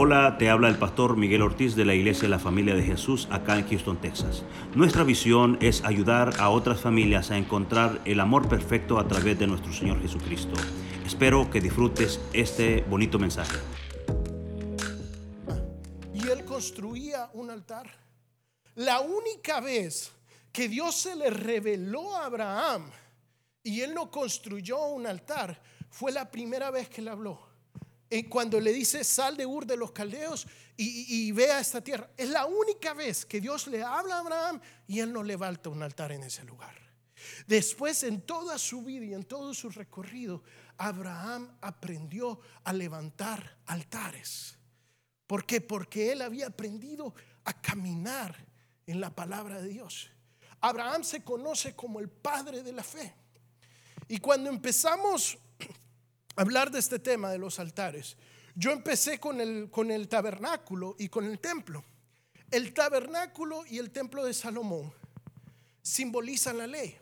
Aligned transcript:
Hola, 0.00 0.38
te 0.38 0.48
habla 0.48 0.68
el 0.68 0.78
pastor 0.78 1.16
Miguel 1.16 1.42
Ortiz 1.42 1.74
de 1.74 1.84
la 1.84 1.92
Iglesia 1.92 2.22
de 2.22 2.28
la 2.28 2.38
Familia 2.38 2.76
de 2.76 2.84
Jesús 2.84 3.26
acá 3.32 3.58
en 3.58 3.68
Houston, 3.68 4.00
Texas. 4.00 4.44
Nuestra 4.76 5.02
visión 5.02 5.58
es 5.60 5.82
ayudar 5.82 6.38
a 6.38 6.50
otras 6.50 6.80
familias 6.80 7.32
a 7.32 7.36
encontrar 7.36 8.00
el 8.04 8.20
amor 8.20 8.48
perfecto 8.48 9.00
a 9.00 9.08
través 9.08 9.40
de 9.40 9.48
nuestro 9.48 9.72
Señor 9.72 10.00
Jesucristo. 10.00 10.54
Espero 11.04 11.50
que 11.50 11.60
disfrutes 11.60 12.20
este 12.32 12.82
bonito 12.82 13.18
mensaje. 13.18 13.58
Y 16.14 16.28
él 16.28 16.44
construía 16.44 17.30
un 17.32 17.50
altar. 17.50 17.90
La 18.76 19.00
única 19.00 19.58
vez 19.58 20.12
que 20.52 20.68
Dios 20.68 20.94
se 20.94 21.16
le 21.16 21.28
reveló 21.28 22.14
a 22.14 22.26
Abraham 22.26 22.88
y 23.64 23.80
él 23.80 23.94
no 23.94 24.12
construyó 24.12 24.78
un 24.90 25.08
altar 25.08 25.60
fue 25.90 26.12
la 26.12 26.30
primera 26.30 26.70
vez 26.70 26.88
que 26.88 27.02
le 27.02 27.10
habló 27.10 27.47
cuando 28.28 28.60
le 28.60 28.72
dice 28.72 29.04
sal 29.04 29.36
de 29.36 29.46
Ur 29.46 29.66
de 29.66 29.76
los 29.76 29.92
caldeos 29.92 30.46
y, 30.76 31.30
vea 31.32 31.60
esta 31.60 31.82
tierra. 31.82 32.08
Es 32.16 32.28
la 32.28 32.46
única 32.46 32.94
vez 32.94 33.26
que 33.26 33.40
Dios 33.40 33.66
le 33.66 33.82
habla 33.82 34.16
a 34.16 34.20
Abraham 34.20 34.60
y 34.86 35.00
él 35.00 35.12
no 35.12 35.22
levanta 35.22 35.68
un 35.68 35.82
altar 35.82 36.12
en 36.12 36.22
ese 36.22 36.44
lugar. 36.44 36.74
Después 37.46 38.04
en 38.04 38.22
toda 38.22 38.58
su 38.58 38.82
vida 38.82 39.04
y 39.04 39.14
en 39.14 39.24
todo 39.24 39.52
su 39.52 39.70
recorrido, 39.70 40.42
Abraham 40.76 41.56
aprendió 41.60 42.40
a 42.64 42.72
levantar 42.72 43.58
altares. 43.66 44.56
¿Por 45.26 45.44
qué? 45.44 45.60
Porque 45.60 46.12
él 46.12 46.22
había 46.22 46.46
aprendido 46.46 47.14
a 47.44 47.60
caminar 47.60 48.36
en 48.86 49.00
la 49.00 49.14
palabra 49.14 49.60
de 49.60 49.68
Dios. 49.68 50.10
Abraham 50.60 51.04
se 51.04 51.22
conoce 51.22 51.74
como 51.74 52.00
el 52.00 52.08
padre 52.08 52.62
de 52.62 52.72
la 52.72 52.82
fe. 52.82 53.14
Y 54.06 54.18
cuando 54.18 54.48
empezamos 54.48 55.38
hablar 56.38 56.70
de 56.70 56.78
este 56.78 57.00
tema 57.00 57.30
de 57.30 57.38
los 57.38 57.58
altares, 57.58 58.16
yo 58.54 58.70
empecé 58.70 59.18
con 59.18 59.40
el, 59.40 59.70
con 59.70 59.90
el 59.90 60.08
tabernáculo 60.08 60.94
y 60.98 61.08
con 61.08 61.24
el 61.24 61.40
templo. 61.40 61.84
El 62.50 62.72
tabernáculo 62.72 63.64
y 63.66 63.78
el 63.78 63.90
templo 63.90 64.24
de 64.24 64.32
Salomón 64.32 64.92
simbolizan 65.82 66.58
la 66.58 66.66
ley. 66.66 66.96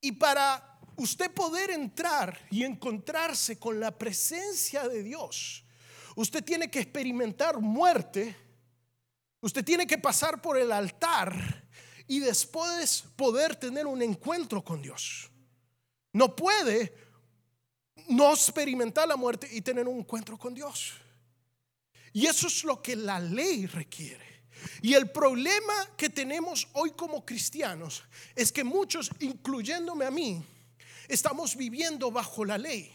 Y 0.00 0.12
para 0.12 0.78
usted 0.96 1.32
poder 1.32 1.70
entrar 1.70 2.38
y 2.50 2.64
encontrarse 2.64 3.58
con 3.58 3.80
la 3.80 3.96
presencia 3.96 4.88
de 4.88 5.02
Dios, 5.02 5.64
usted 6.14 6.44
tiene 6.44 6.70
que 6.70 6.80
experimentar 6.80 7.58
muerte, 7.58 8.36
usted 9.40 9.64
tiene 9.64 9.86
que 9.86 9.98
pasar 9.98 10.40
por 10.40 10.58
el 10.58 10.70
altar 10.70 11.64
y 12.06 12.20
después 12.20 13.02
poder 13.16 13.56
tener 13.56 13.86
un 13.86 14.00
encuentro 14.00 14.62
con 14.62 14.80
Dios. 14.80 15.30
No 16.12 16.36
puede 16.36 17.11
no 18.08 18.32
experimentar 18.32 19.08
la 19.08 19.16
muerte 19.16 19.48
y 19.50 19.60
tener 19.60 19.88
un 19.88 20.00
encuentro 20.00 20.38
con 20.38 20.54
Dios. 20.54 20.94
Y 22.12 22.26
eso 22.26 22.46
es 22.46 22.64
lo 22.64 22.82
que 22.82 22.96
la 22.96 23.18
ley 23.18 23.66
requiere. 23.66 24.42
Y 24.80 24.94
el 24.94 25.10
problema 25.10 25.72
que 25.96 26.08
tenemos 26.08 26.68
hoy 26.74 26.92
como 26.92 27.24
cristianos 27.24 28.04
es 28.34 28.52
que 28.52 28.64
muchos, 28.64 29.10
incluyéndome 29.20 30.04
a 30.04 30.10
mí, 30.10 30.44
estamos 31.08 31.56
viviendo 31.56 32.10
bajo 32.10 32.44
la 32.44 32.58
ley. 32.58 32.92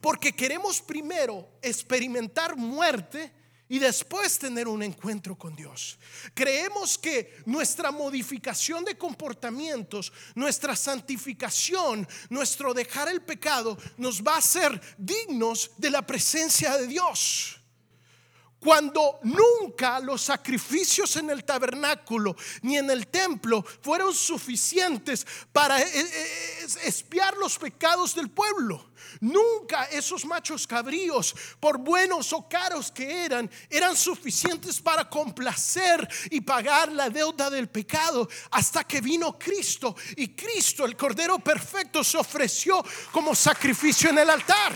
Porque 0.00 0.34
queremos 0.34 0.80
primero 0.80 1.48
experimentar 1.62 2.56
muerte 2.56 3.32
y 3.68 3.78
después 3.78 4.38
tener 4.38 4.66
un 4.68 4.82
encuentro 4.82 5.36
con 5.36 5.54
Dios. 5.54 5.98
Creemos 6.34 6.96
que 6.96 7.42
nuestra 7.46 7.90
modificación 7.90 8.84
de 8.84 8.96
comportamientos, 8.96 10.12
nuestra 10.34 10.74
santificación, 10.74 12.06
nuestro 12.30 12.72
dejar 12.72 13.08
el 13.08 13.22
pecado 13.22 13.76
nos 13.96 14.22
va 14.22 14.34
a 14.34 14.38
hacer 14.38 14.80
dignos 14.96 15.70
de 15.76 15.90
la 15.90 16.06
presencia 16.06 16.76
de 16.76 16.86
Dios. 16.86 17.57
Cuando 18.60 19.20
nunca 19.22 20.00
los 20.00 20.22
sacrificios 20.22 21.14
en 21.16 21.30
el 21.30 21.44
tabernáculo 21.44 22.34
ni 22.62 22.76
en 22.76 22.90
el 22.90 23.06
templo 23.06 23.64
fueron 23.82 24.12
suficientes 24.12 25.24
para 25.52 25.80
eh, 25.80 25.86
eh, 25.86 26.66
espiar 26.84 27.36
los 27.36 27.56
pecados 27.56 28.16
del 28.16 28.30
pueblo. 28.30 28.90
Nunca 29.20 29.84
esos 29.84 30.24
machos 30.24 30.66
cabríos, 30.66 31.34
por 31.60 31.78
buenos 31.78 32.32
o 32.32 32.48
caros 32.48 32.90
que 32.90 33.24
eran, 33.24 33.48
eran 33.70 33.96
suficientes 33.96 34.80
para 34.80 35.08
complacer 35.08 36.06
y 36.30 36.40
pagar 36.40 36.90
la 36.90 37.08
deuda 37.08 37.48
del 37.50 37.68
pecado 37.68 38.28
hasta 38.50 38.82
que 38.82 39.00
vino 39.00 39.38
Cristo. 39.38 39.94
Y 40.16 40.34
Cristo, 40.34 40.84
el 40.84 40.96
Cordero 40.96 41.38
Perfecto, 41.38 42.02
se 42.02 42.18
ofreció 42.18 42.84
como 43.12 43.36
sacrificio 43.36 44.10
en 44.10 44.18
el 44.18 44.30
altar 44.30 44.72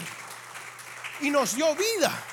y 1.21 1.31
nos 1.31 1.57
dio 1.57 1.75
vida. 1.75 2.27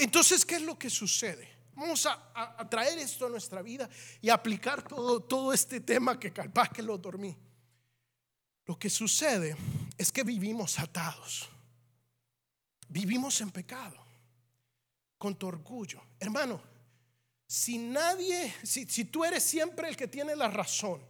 Entonces, 0.00 0.46
¿qué 0.46 0.54
es 0.56 0.62
lo 0.62 0.78
que 0.78 0.88
sucede? 0.88 1.46
Vamos 1.74 2.06
a, 2.06 2.66
traer 2.70 2.98
esto 2.98 3.26
a 3.26 3.28
nuestra 3.28 3.60
vida 3.60 3.88
y 4.22 4.30
aplicar 4.30 4.86
todo, 4.86 5.20
todo 5.20 5.52
este 5.52 5.80
tema 5.80 6.18
que 6.18 6.32
capaz 6.32 6.70
que 6.70 6.82
lo 6.82 6.96
dormí. 6.96 7.36
Lo 8.64 8.78
que 8.78 8.88
sucede 8.88 9.54
es 9.98 10.10
que 10.10 10.22
vivimos 10.22 10.78
atados. 10.78 11.50
Vivimos 12.88 13.40
en 13.42 13.50
pecado. 13.50 13.96
Con 15.18 15.36
tu 15.36 15.46
orgullo. 15.46 16.02
Hermano, 16.18 16.62
si 17.46 17.76
nadie, 17.76 18.54
si, 18.62 18.86
si 18.86 19.04
tú 19.04 19.22
eres 19.22 19.42
siempre 19.42 19.86
el 19.90 19.98
que 19.98 20.08
tiene 20.08 20.34
la 20.34 20.48
razón 20.48 21.02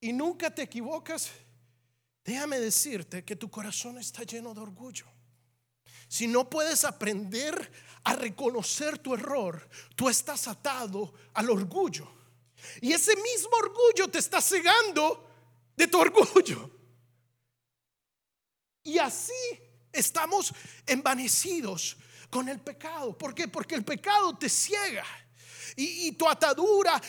y 0.00 0.10
nunca 0.14 0.54
te 0.54 0.62
equivocas, 0.62 1.30
déjame 2.24 2.58
decirte 2.60 3.24
que 3.26 3.36
tu 3.36 3.50
corazón 3.50 3.98
está 3.98 4.22
lleno 4.22 4.54
de 4.54 4.60
orgullo. 4.60 5.13
Si 6.08 6.26
no 6.26 6.48
puedes 6.48 6.84
aprender 6.84 7.70
a 8.04 8.14
reconocer 8.14 8.98
tu 8.98 9.14
error, 9.14 9.68
tú 9.96 10.08
estás 10.08 10.46
atado 10.48 11.14
al 11.34 11.50
orgullo. 11.50 12.10
Y 12.80 12.92
ese 12.92 13.16
mismo 13.16 13.56
orgullo 13.56 14.08
te 14.10 14.18
está 14.18 14.40
cegando 14.40 15.28
de 15.76 15.86
tu 15.86 15.98
orgullo. 16.00 16.70
Y 18.82 18.98
así 18.98 19.32
estamos 19.92 20.52
envanecidos 20.86 21.96
con 22.30 22.48
el 22.48 22.60
pecado. 22.60 23.16
¿Por 23.16 23.34
qué? 23.34 23.48
Porque 23.48 23.74
el 23.74 23.84
pecado 23.84 24.36
te 24.36 24.48
ciega 24.48 25.06
y, 25.76 26.12
tu 26.12 26.28
atadura. 26.28 27.00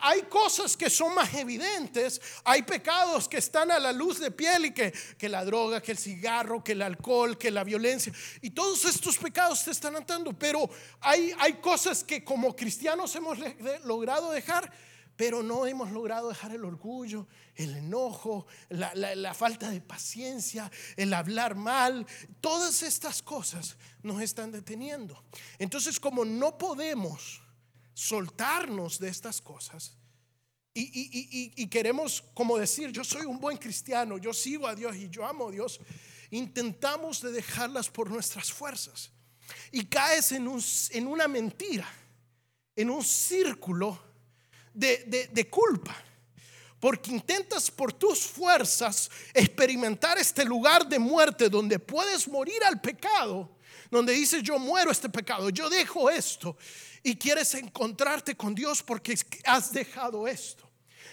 hay 0.00 0.22
cosas 0.22 0.76
que 0.76 0.88
son 0.88 1.14
más 1.14 1.32
evidentes. 1.34 2.20
Hay 2.44 2.62
pecados 2.62 3.28
que 3.28 3.38
están 3.38 3.70
a 3.70 3.78
la 3.78 3.92
luz 3.92 4.18
de 4.20 4.30
piel 4.30 4.66
y 4.66 4.70
que, 4.72 4.92
que 5.16 5.28
la 5.28 5.44
droga, 5.44 5.80
que 5.80 5.92
el 5.92 5.98
cigarro, 5.98 6.62
que 6.62 6.72
el 6.72 6.82
alcohol, 6.82 7.36
que 7.36 7.50
la 7.50 7.64
violencia. 7.64 8.12
Y 8.42 8.50
todos 8.50 8.84
estos 8.84 9.18
pecados 9.18 9.64
te 9.64 9.70
están 9.70 9.96
atando. 9.96 10.32
Pero 10.32 10.68
hay, 11.00 11.32
hay 11.38 11.54
cosas 11.54 12.04
que 12.04 12.22
como 12.22 12.54
cristianos 12.54 13.14
hemos 13.16 13.38
logrado 13.84 14.30
dejar 14.30 14.70
pero 15.18 15.42
no 15.42 15.66
hemos 15.66 15.90
logrado 15.90 16.28
dejar 16.28 16.52
el 16.52 16.64
orgullo, 16.64 17.26
el 17.56 17.74
enojo, 17.74 18.46
la, 18.68 18.94
la, 18.94 19.34
falta 19.34 19.68
de 19.68 19.80
paciencia, 19.80 20.70
el 20.96 21.12
hablar 21.12 21.56
mal. 21.56 22.06
Todas 22.40 22.84
estas 22.84 23.20
cosas 23.20 23.76
nos 24.04 24.22
están 24.22 24.52
deteniendo. 24.52 25.20
Entonces, 25.58 25.98
como 25.98 26.24
no 26.24 26.56
podemos 26.56 27.42
soltarnos 27.98 29.00
de 29.00 29.08
estas 29.08 29.40
cosas. 29.42 29.96
Y, 30.72 31.66
queremos 31.66 32.22
como 32.32 32.56
decir, 32.56 32.92
yo 32.92 33.02
soy 33.02 33.26
un 33.26 33.40
buen 33.40 33.56
cristiano, 33.56 34.18
yo 34.18 34.32
sigo 34.32 34.68
a 34.68 34.76
Dios 34.76 34.94
y 34.94 35.08
yo 35.08 35.26
amo 35.26 35.48
a 35.48 35.50
Dios, 35.50 35.80
intentamos 36.30 37.20
de 37.20 37.32
dejarlas 37.32 37.90
por 37.90 38.08
nuestras 38.08 38.52
fuerzas. 38.52 39.10
Y 39.72 39.86
caes 39.86 40.30
en, 40.30 40.46
un, 40.46 40.62
en 40.90 41.08
una 41.08 41.26
mentira, 41.26 41.88
en 42.76 42.90
un 42.90 43.02
círculo 43.02 44.00
de, 44.72 45.28
de 45.32 45.50
culpa. 45.50 45.96
Porque 46.80 47.10
intentas 47.10 47.70
por 47.70 47.92
tus 47.92 48.20
fuerzas 48.20 49.10
experimentar 49.34 50.16
este 50.18 50.44
lugar 50.44 50.88
de 50.88 50.98
muerte 50.98 51.48
donde 51.48 51.78
puedes 51.78 52.28
morir 52.28 52.62
al 52.64 52.80
pecado, 52.80 53.50
donde 53.90 54.12
dices 54.12 54.42
yo 54.42 54.58
muero 54.58 54.90
este 54.90 55.08
pecado, 55.08 55.50
yo 55.50 55.68
dejo 55.68 56.08
esto 56.08 56.56
y 57.02 57.16
quieres 57.16 57.54
encontrarte 57.54 58.36
con 58.36 58.54
Dios 58.54 58.82
porque 58.82 59.18
has 59.44 59.72
dejado 59.72 60.28
esto. 60.28 60.68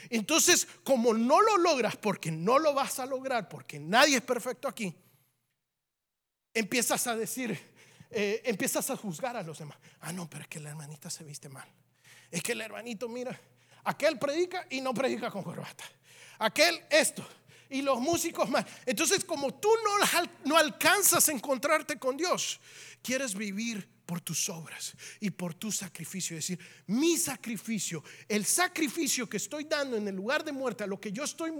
Entonces, 0.09 0.67
como 0.83 1.13
no 1.13 1.41
lo 1.41 1.57
logras, 1.57 1.95
porque 1.97 2.31
no 2.31 2.59
lo 2.59 2.73
vas 2.73 2.99
a 2.99 3.05
lograr, 3.05 3.49
porque 3.49 3.79
nadie 3.79 4.17
es 4.17 4.21
perfecto 4.21 4.67
aquí, 4.67 4.95
empiezas 6.53 7.07
a 7.07 7.15
decir, 7.15 7.59
eh, 8.11 8.41
empiezas 8.45 8.89
a 8.89 8.95
juzgar 8.97 9.35
a 9.35 9.43
los 9.43 9.59
demás. 9.59 9.77
Ah, 10.01 10.13
no, 10.13 10.29
pero 10.29 10.43
es 10.43 10.47
que 10.47 10.59
la 10.59 10.69
hermanita 10.69 11.09
se 11.09 11.23
viste 11.23 11.49
mal. 11.49 11.67
Es 12.29 12.43
que 12.43 12.51
el 12.51 12.61
hermanito, 12.61 13.09
mira, 13.09 13.39
aquel 13.85 14.19
predica 14.19 14.65
y 14.69 14.81
no 14.81 14.93
predica 14.93 15.31
con 15.31 15.43
corbata. 15.43 15.83
Aquel 16.39 16.81
esto. 16.89 17.25
Y 17.69 17.81
los 17.81 17.99
músicos 17.99 18.49
más. 18.49 18.65
Entonces, 18.85 19.23
como 19.23 19.53
tú 19.53 19.69
no, 19.83 20.21
no 20.45 20.57
alcanzas 20.57 21.27
a 21.29 21.31
encontrarte 21.31 21.97
con 21.97 22.17
Dios, 22.17 22.59
quieres 23.01 23.35
vivir 23.35 23.95
por 24.05 24.21
tus 24.21 24.49
obras 24.49 24.93
y 25.19 25.31
por 25.31 25.53
tu 25.53 25.71
sacrificio. 25.71 26.37
Es 26.37 26.47
decir, 26.47 26.59
mi 26.87 27.17
sacrificio, 27.17 28.03
el 28.27 28.45
sacrificio 28.45 29.27
que 29.27 29.37
estoy 29.37 29.63
dando 29.65 29.97
en 29.97 30.07
el 30.07 30.15
lugar 30.15 30.43
de 30.43 30.51
muerte, 30.51 30.83
a 30.83 30.87
lo 30.87 30.99
que 30.99 31.11
yo 31.11 31.23
estoy 31.23 31.51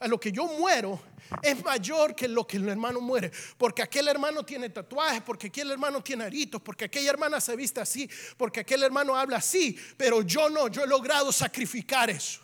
a 0.00 0.08
lo 0.08 0.20
que 0.20 0.30
yo 0.30 0.46
muero, 0.46 1.00
es 1.42 1.62
mayor 1.64 2.14
que 2.14 2.28
lo 2.28 2.46
que 2.46 2.58
el 2.58 2.68
hermano 2.68 3.00
muere. 3.00 3.32
Porque 3.56 3.82
aquel 3.82 4.08
hermano 4.08 4.44
tiene 4.44 4.68
tatuajes, 4.68 5.22
porque 5.22 5.48
aquel 5.48 5.70
hermano 5.70 6.02
tiene 6.02 6.24
aritos, 6.24 6.60
porque 6.60 6.84
aquella 6.84 7.10
hermana 7.10 7.40
se 7.40 7.56
viste 7.56 7.80
así, 7.80 8.08
porque 8.36 8.60
aquel 8.60 8.82
hermano 8.82 9.16
habla 9.16 9.38
así, 9.38 9.78
pero 9.96 10.22
yo 10.22 10.50
no, 10.50 10.68
yo 10.68 10.84
he 10.84 10.86
logrado 10.86 11.32
sacrificar 11.32 12.10
eso. 12.10 12.40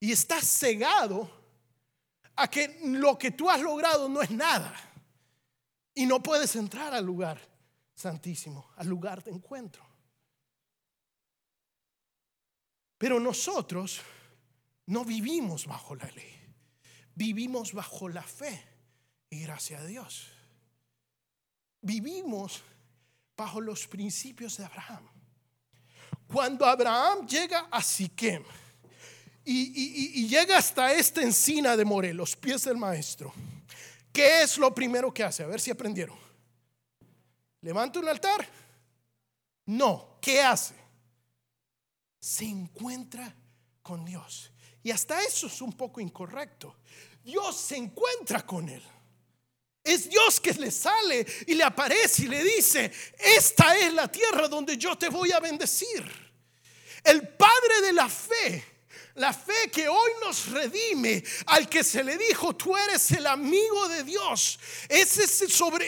Y 0.00 0.12
estás 0.12 0.44
cegado 0.44 1.43
a 2.36 2.48
que 2.48 2.80
lo 2.82 3.16
que 3.18 3.30
tú 3.30 3.48
has 3.50 3.60
logrado 3.60 4.08
no 4.08 4.22
es 4.22 4.30
nada. 4.30 4.74
Y 5.94 6.06
no 6.06 6.22
puedes 6.22 6.56
entrar 6.56 6.92
al 6.94 7.04
lugar 7.04 7.40
santísimo, 7.94 8.70
al 8.76 8.88
lugar 8.88 9.22
de 9.22 9.30
encuentro. 9.30 9.86
Pero 12.98 13.20
nosotros 13.20 14.00
no 14.86 15.04
vivimos 15.04 15.66
bajo 15.66 15.94
la 15.94 16.10
ley, 16.10 16.32
vivimos 17.14 17.72
bajo 17.72 18.08
la 18.08 18.22
fe 18.22 18.62
y 19.30 19.42
gracias 19.42 19.82
a 19.82 19.86
Dios. 19.86 20.30
Vivimos 21.80 22.62
bajo 23.36 23.60
los 23.60 23.86
principios 23.86 24.56
de 24.56 24.64
Abraham. 24.64 25.08
Cuando 26.26 26.64
Abraham 26.64 27.26
llega 27.26 27.68
a 27.70 27.82
Siquem 27.82 28.42
y, 29.44 30.26
llega 30.28 30.58
hasta 30.58 30.92
esta 30.92 31.22
encina 31.22 31.76
de 31.76 31.84
More, 31.84 32.14
los 32.14 32.34
pies 32.34 32.64
del 32.64 32.76
maestro, 32.76 33.32
¿qué 34.12 34.42
es 34.42 34.58
lo 34.58 34.74
primero 34.74 35.12
que 35.12 35.22
hace? 35.22 35.42
A 35.42 35.46
ver 35.46 35.60
si 35.60 35.70
aprendieron 35.70 36.24
¿Levanta 37.64 37.98
un 37.98 38.08
altar? 38.08 38.46
No. 39.66 40.18
¿Qué 40.20 40.42
hace? 40.42 40.74
Se 42.20 42.44
encuentra 42.44 43.34
con 43.82 44.04
Dios. 44.04 44.52
Y 44.82 44.90
hasta 44.90 45.22
eso 45.22 45.46
es 45.46 45.62
un 45.62 45.72
poco 45.72 45.98
incorrecto. 45.98 46.76
Dios 47.22 47.56
se 47.56 47.76
encuentra 47.76 48.44
con 48.44 48.68
él. 48.68 48.82
Es 49.82 50.10
Dios 50.10 50.40
que 50.40 50.52
le 50.52 50.70
sale 50.70 51.26
y 51.46 51.54
le 51.54 51.64
aparece 51.64 52.24
y 52.24 52.28
le 52.28 52.44
dice, 52.44 52.92
esta 53.18 53.76
es 53.78 53.92
la 53.94 54.08
tierra 54.08 54.46
donde 54.46 54.76
yo 54.76 54.96
te 54.96 55.08
voy 55.08 55.32
a 55.32 55.40
bendecir. 55.40 56.04
El 57.02 57.28
Padre 57.28 57.80
de 57.82 57.92
la 57.94 58.08
fe 58.10 58.73
la 59.16 59.32
fe 59.32 59.70
que 59.70 59.88
hoy 59.88 60.10
nos 60.24 60.48
redime 60.50 61.22
al 61.46 61.68
que 61.68 61.84
se 61.84 62.02
le 62.02 62.18
dijo, 62.18 62.54
tú 62.56 62.76
eres 62.76 63.12
el 63.12 63.26
amigo 63.26 63.88
de 63.88 64.02
Dios. 64.02 64.58
Es, 64.88 65.08
sobre, 65.48 65.86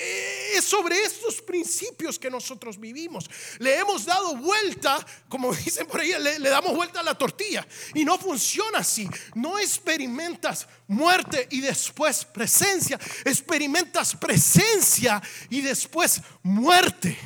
sobre 0.62 1.02
estos 1.02 1.43
principios 1.43 2.19
que 2.19 2.31
nosotros 2.31 2.78
vivimos. 2.78 3.28
Le 3.58 3.78
hemos 3.78 4.05
dado 4.05 4.37
vuelta, 4.37 5.05
como 5.28 5.52
dicen 5.64 5.87
por 5.87 6.00
ahí, 6.00 6.12
le, 6.20 6.38
le 6.38 6.49
damos 6.49 6.75
vuelta 6.75 7.00
a 7.00 7.02
la 7.02 7.17
tortilla. 7.17 7.67
Y 7.94 8.05
no 8.05 8.17
funciona 8.17 8.78
así. 8.78 9.08
No 9.34 9.58
experimentas 9.58 10.69
muerte 10.87 11.49
y 11.50 11.61
después 11.61 12.25
presencia. 12.25 12.99
Experimentas 13.25 14.14
presencia 14.14 15.20
y 15.50 15.62
después 15.62 16.20
muerte 16.43 17.19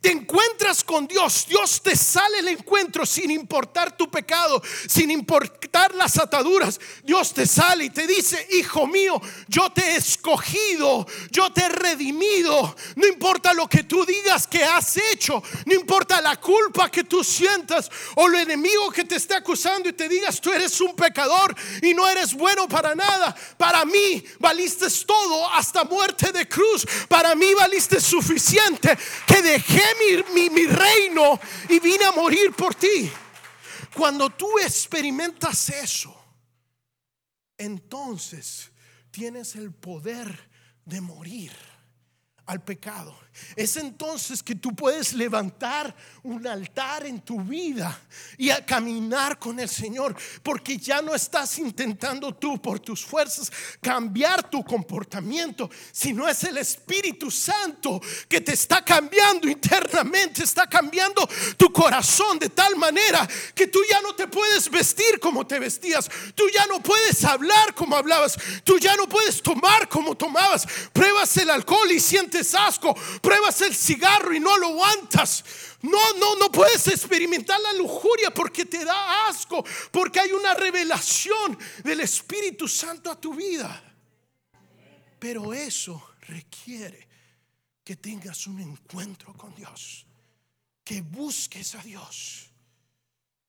te 0.00 0.10
encuentras 0.10 0.84
con 0.84 1.06
Dios, 1.06 1.46
Dios 1.48 1.82
te 1.82 1.96
sale 1.96 2.38
el 2.38 2.48
encuentro 2.48 3.04
sin 3.06 3.30
importar 3.30 3.96
tu 3.96 4.10
pecado, 4.10 4.62
sin 4.86 5.10
importar 5.10 5.94
las 5.94 6.18
ataduras. 6.18 6.78
Dios 7.02 7.32
te 7.32 7.46
sale 7.46 7.86
y 7.86 7.90
te 7.90 8.06
dice, 8.06 8.46
hijo 8.52 8.86
mío, 8.86 9.20
yo 9.48 9.70
te 9.70 9.82
he 9.82 9.96
escogido, 9.96 11.06
yo 11.30 11.52
te 11.52 11.62
he 11.62 11.68
redimido. 11.68 12.76
No 12.94 13.06
importa 13.06 13.52
lo 13.54 13.68
que 13.68 13.82
tú 13.82 14.04
digas 14.04 14.46
que 14.46 14.62
has 14.62 14.96
hecho, 15.12 15.42
no 15.64 15.74
importa 15.74 16.20
la 16.20 16.36
culpa 16.36 16.90
que 16.90 17.04
tú 17.04 17.24
sientas 17.24 17.90
o 18.14 18.28
lo 18.28 18.38
enemigo 18.38 18.90
que 18.90 19.04
te 19.04 19.16
esté 19.16 19.34
acusando 19.34 19.88
y 19.88 19.92
te 19.92 20.08
digas, 20.08 20.40
tú 20.40 20.52
eres 20.52 20.80
un 20.80 20.94
pecador 20.94 21.54
y 21.82 21.94
no 21.94 22.08
eres 22.08 22.34
bueno 22.34 22.68
para 22.68 22.94
nada. 22.94 23.34
Para 23.56 23.84
mí 23.84 24.22
valiste 24.38 24.86
todo 25.06 25.50
hasta 25.52 25.84
muerte 25.84 26.32
de 26.32 26.48
cruz. 26.48 26.86
Para 27.08 27.34
mí 27.34 27.52
valiste 27.54 28.00
suficiente 28.00 28.96
que 29.26 29.42
dejé 29.42 29.85
mi, 29.94 30.66
reino 30.66 31.38
y 31.68 31.80
vine 31.80 32.04
a 32.04 32.12
morir 32.12 32.52
por 32.52 32.74
ti. 32.74 33.10
Cuando 33.94 34.30
tú 34.30 34.58
experimentas 34.58 35.70
eso, 35.70 36.14
entonces 37.56 38.70
tienes 39.10 39.56
el 39.56 39.72
poder 39.72 40.50
de 40.84 41.00
morir 41.00 41.52
al 42.46 42.62
pecado. 42.62 43.18
Es 43.54 43.76
entonces 43.76 44.42
que 44.42 44.54
tú 44.54 44.74
puedes 44.74 45.12
levantar 45.12 45.94
un 46.22 46.46
altar 46.46 47.06
en 47.06 47.20
tu 47.20 47.40
vida 47.40 47.98
y 48.36 48.50
a 48.50 48.64
caminar 48.64 49.38
con 49.38 49.60
el 49.60 49.68
Señor, 49.68 50.16
porque 50.42 50.76
ya 50.76 51.00
no 51.00 51.14
estás 51.14 51.58
intentando 51.58 52.34
tú 52.34 52.60
por 52.60 52.80
tus 52.80 53.04
fuerzas 53.04 53.50
cambiar 53.80 54.48
tu 54.50 54.64
comportamiento, 54.64 55.70
sino 55.92 56.28
es 56.28 56.44
el 56.44 56.58
Espíritu 56.58 57.30
Santo 57.30 58.00
que 58.28 58.40
te 58.40 58.52
está 58.52 58.84
cambiando 58.84 59.48
internamente, 59.48 60.42
está 60.42 60.66
cambiando 60.66 61.26
tu 61.56 61.72
corazón 61.72 62.38
de 62.38 62.48
tal 62.48 62.76
manera 62.76 63.26
que 63.54 63.66
tú 63.66 63.80
ya 63.88 64.00
no 64.00 64.14
te 64.14 64.28
puedes 64.28 64.70
vestir 64.70 65.20
como 65.20 65.46
te 65.46 65.58
vestías, 65.58 66.10
tú 66.34 66.44
ya 66.52 66.66
no 66.66 66.82
puedes 66.82 67.24
hablar 67.24 67.74
como 67.74 67.96
hablabas, 67.96 68.36
tú 68.64 68.78
ya 68.78 68.96
no 68.96 69.08
puedes 69.08 69.42
tomar 69.42 69.88
como 69.88 70.16
tomabas, 70.16 70.66
pruebas 70.92 71.36
el 71.36 71.50
alcohol 71.50 71.90
y 71.90 72.00
sientes 72.00 72.54
asco 72.54 72.96
pruebas 73.26 73.60
el 73.62 73.74
cigarro 73.74 74.32
y 74.32 74.38
no 74.38 74.56
lo 74.56 74.68
aguantas. 74.68 75.44
No, 75.82 76.12
no, 76.14 76.36
no 76.36 76.52
puedes 76.52 76.86
experimentar 76.86 77.60
la 77.60 77.72
lujuria 77.72 78.32
porque 78.32 78.64
te 78.66 78.84
da 78.84 79.26
asco, 79.26 79.64
porque 79.90 80.20
hay 80.20 80.30
una 80.30 80.54
revelación 80.54 81.58
del 81.82 82.02
Espíritu 82.02 82.68
Santo 82.68 83.10
a 83.10 83.20
tu 83.20 83.34
vida. 83.34 83.82
Pero 85.18 85.52
eso 85.52 86.10
requiere 86.20 87.08
que 87.82 87.96
tengas 87.96 88.46
un 88.46 88.60
encuentro 88.60 89.34
con 89.34 89.52
Dios, 89.56 90.06
que 90.84 91.00
busques 91.00 91.74
a 91.74 91.82
Dios. 91.82 92.48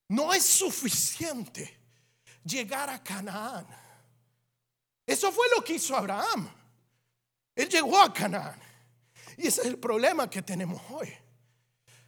No 0.07 0.33
es 0.33 0.43
suficiente 0.43 1.81
llegar 2.43 2.89
a 2.89 3.03
Canaán. 3.03 3.67
Eso 5.05 5.31
fue 5.31 5.45
lo 5.55 5.63
que 5.63 5.73
hizo 5.73 5.95
Abraham. 5.95 6.51
Él 7.53 7.69
llegó 7.69 8.01
a 8.01 8.11
Canaán. 8.11 8.66
Y 9.37 9.47
ese 9.47 9.61
es 9.61 9.67
el 9.67 9.77
problema 9.77 10.29
que 10.29 10.41
tenemos 10.41 10.81
hoy. 10.89 11.13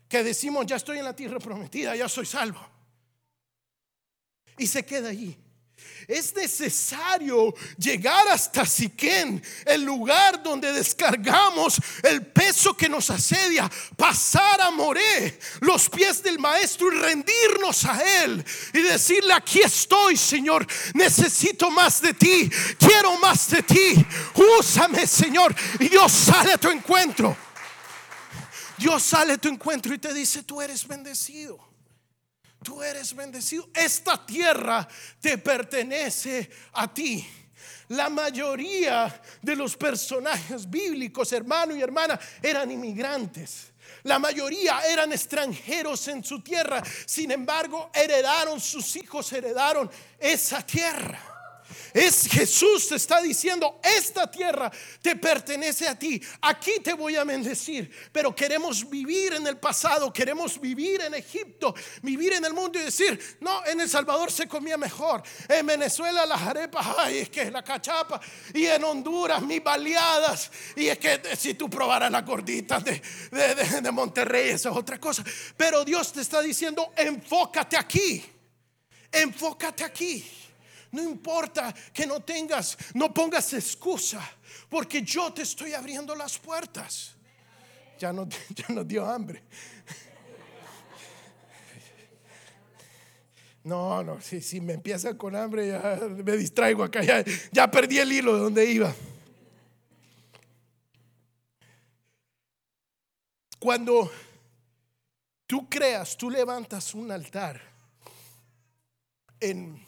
Que 0.08 0.24
decimos, 0.24 0.66
ya 0.66 0.76
estoy 0.76 0.98
en 0.98 1.06
la 1.06 1.16
tierra 1.16 1.40
prometida, 1.40 1.96
ya 1.96 2.10
soy 2.10 2.26
salvo. 2.26 2.60
Y 4.58 4.68
se 4.68 4.84
queda 4.84 5.10
allí. 5.10 5.38
Es 6.08 6.34
necesario 6.34 7.54
llegar 7.78 8.28
hasta 8.30 8.66
Siquén, 8.66 9.44
el 9.64 9.84
lugar 9.84 10.42
donde 10.42 10.74
descargamos 10.74 11.80
el 12.02 12.26
peso 12.26 12.76
que 12.76 12.90
nos 12.90 13.12
asedia, 13.12 13.70
pasar 13.96 14.60
a 14.62 14.72
Moré, 14.72 15.40
los 15.62 15.88
pies 15.88 16.24
del 16.24 16.40
Maestro 16.40 16.92
y 16.92 16.98
rendirnos 16.98 17.86
a 17.86 18.24
Él 18.24 18.44
y 18.74 18.82
decirle, 18.82 19.34
aquí 19.34 19.60
estoy, 19.60 20.18
Señor, 20.18 20.66
necesito 20.96 21.70
más 21.70 22.02
de 22.02 22.16
ti, 22.16 22.50
quiero 22.80 23.18
más 23.20 23.52
de 23.52 23.62
ti, 23.62 24.06
úsame, 24.60 25.06
Señor. 25.06 25.56
Y 25.80 25.90
Dios 25.90 26.12
sale 26.12 26.54
a 26.54 26.58
tu 26.58 26.70
encuentro. 26.70 27.38
Dios 28.80 29.04
sale 29.04 29.34
a 29.34 29.38
tu 29.38 29.50
encuentro 29.50 29.94
y 29.94 30.00
te 30.00 30.12
dice, 30.12 30.42
tú 30.42 30.60
eres 30.60 30.88
bendecido. 30.88 31.69
Tú 32.64 32.84
eres 32.84 33.16
bendecido. 33.16 33.70
Esta 33.74 34.26
tierra 34.26 34.88
te 35.20 35.38
pertenece 35.38 36.50
a 36.74 36.94
ti. 36.94 37.26
La 37.90 38.10
mayoría 38.10 39.22
de 39.42 39.56
los 39.56 39.76
personajes 39.76 40.70
bíblicos, 40.70 41.34
hermano 41.34 41.76
y 41.76 41.82
hermana, 41.82 42.20
eran 42.42 42.70
inmigrantes. 42.70 43.72
La 44.04 44.20
mayoría 44.20 44.82
eran 44.82 45.12
extranjeros 45.12 46.08
en 46.08 46.24
su 46.24 46.42
tierra. 46.42 46.84
Sin 47.06 47.32
embargo, 47.32 47.90
heredaron, 47.94 48.60
sus 48.60 48.96
hijos 48.96 49.32
heredaron 49.34 49.90
esa 50.20 50.66
tierra. 50.66 51.29
Es 51.94 52.28
Jesús 52.28 52.88
te 52.88 52.96
está 52.96 53.22
diciendo, 53.22 53.80
esta 53.84 54.30
tierra 54.30 54.72
te 55.02 55.16
pertenece 55.16 55.88
a 55.88 55.98
ti. 55.98 56.22
Aquí 56.42 56.80
te 56.84 56.94
voy 56.94 57.16
a 57.16 57.24
bendecir. 57.24 57.92
Pero 58.12 58.36
queremos 58.36 58.90
vivir 58.90 59.34
en 59.34 59.48
el 59.48 59.58
pasado, 59.58 60.12
queremos 60.12 60.60
vivir 60.60 61.02
en 61.02 61.14
Egipto, 61.14 61.74
vivir 62.02 62.34
en 62.34 62.46
el 62.46 62.54
mundo 62.54 62.80
y 62.80 62.84
decir, 62.84 63.38
no, 63.42 63.66
en 63.66 63.82
El 63.82 63.90
Salvador 63.90 64.32
se 64.32 64.48
comía 64.48 64.78
mejor. 64.78 65.24
En 65.48 65.66
Venezuela 65.66 66.26
las 66.26 66.42
arepas, 66.42 66.86
ay, 66.98 67.20
es 67.20 67.30
que 67.30 67.44
es 67.44 67.52
la 67.52 67.64
cachapa. 67.64 68.20
Y 68.54 68.66
en 68.66 68.84
Honduras 68.84 69.42
mis 69.42 69.64
baleadas. 69.64 70.52
Y 70.76 70.88
es 70.88 70.98
que 70.98 71.22
si 71.38 71.54
tú 71.54 71.70
probaras 71.70 72.12
las 72.12 72.26
gorditas 72.26 72.84
de, 72.84 73.02
de, 73.32 73.82
de 73.82 73.92
Monterrey, 73.92 74.50
eso 74.50 74.70
es 74.70 74.76
otra 74.76 75.00
cosa. 75.00 75.24
Pero 75.58 75.84
Dios 75.84 76.14
te 76.14 76.22
está 76.22 76.42
diciendo, 76.42 76.94
enfócate 76.96 77.78
aquí. 77.78 78.24
Enfócate 79.12 79.84
aquí. 79.84 80.49
No 80.92 81.04
importa 81.04 81.74
que 81.94 82.08
no 82.08 82.22
tengas, 82.22 82.78
no 82.94 83.14
pongas 83.14 83.54
excusa, 83.54 84.22
porque 84.70 85.02
yo 85.02 85.32
te 85.32 85.44
estoy 85.44 85.74
abriendo 85.74 86.16
las 86.16 86.38
puertas. 86.38 87.16
Ya 88.00 88.12
no, 88.12 88.28
ya 88.56 88.66
nos 88.70 88.88
dio 88.88 89.06
hambre. 89.06 89.44
No, 93.64 94.04
no, 94.04 94.22
si, 94.22 94.42
si 94.42 94.62
me 94.62 94.74
empieza 94.74 95.18
con 95.18 95.36
hambre 95.36 95.68
ya 95.68 96.00
me 96.24 96.38
distraigo 96.38 96.84
acá, 96.84 97.04
ya, 97.04 97.24
ya 97.52 97.70
perdí 97.70 98.00
el 98.00 98.12
hilo 98.12 98.34
de 98.34 98.40
donde 98.40 98.66
iba. 98.66 98.96
Cuando 103.60 104.10
tú 105.46 105.68
creas, 105.70 106.16
tú 106.16 106.30
levantas 106.30 106.96
un 106.96 107.12
altar 107.12 107.62
en, 109.42 109.86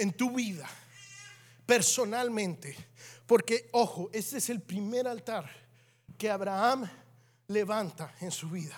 en 0.00 0.12
tu 0.12 0.30
vida, 0.30 0.68
personalmente, 1.66 2.76
porque, 3.26 3.68
ojo, 3.72 4.10
este 4.12 4.38
es 4.38 4.50
el 4.50 4.60
primer 4.60 5.06
altar 5.06 5.48
que 6.18 6.30
Abraham 6.30 6.90
levanta 7.48 8.14
en 8.20 8.30
su 8.30 8.50
vida. 8.50 8.76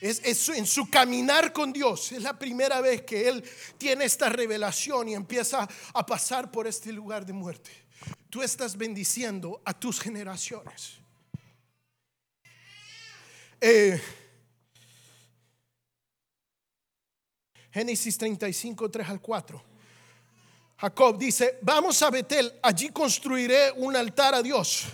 Es, 0.00 0.20
es, 0.24 0.48
en 0.48 0.66
su 0.66 0.88
caminar 0.88 1.52
con 1.52 1.72
Dios. 1.72 2.12
Es 2.12 2.22
la 2.22 2.38
primera 2.38 2.80
vez 2.80 3.02
que 3.02 3.28
él 3.28 3.44
tiene 3.76 4.06
esta 4.06 4.30
revelación 4.30 5.08
y 5.10 5.14
empieza 5.14 5.68
a 5.92 6.06
pasar 6.06 6.50
por 6.50 6.66
este 6.66 6.90
lugar 6.90 7.26
de 7.26 7.34
muerte. 7.34 7.70
Tú 8.30 8.42
estás 8.42 8.76
bendiciendo 8.76 9.60
a 9.64 9.78
tus 9.78 10.00
generaciones. 10.00 10.94
Eh, 13.60 14.00
Génesis 17.72 18.18
35, 18.18 18.90
3 18.90 19.08
al 19.08 19.20
4. 19.20 19.69
Jacob 20.80 21.18
dice, 21.18 21.58
vamos 21.60 22.00
a 22.00 22.08
Betel, 22.08 22.58
allí 22.62 22.88
construiré 22.88 23.70
un 23.72 23.94
altar 23.94 24.34
a 24.34 24.42
Dios 24.42 24.86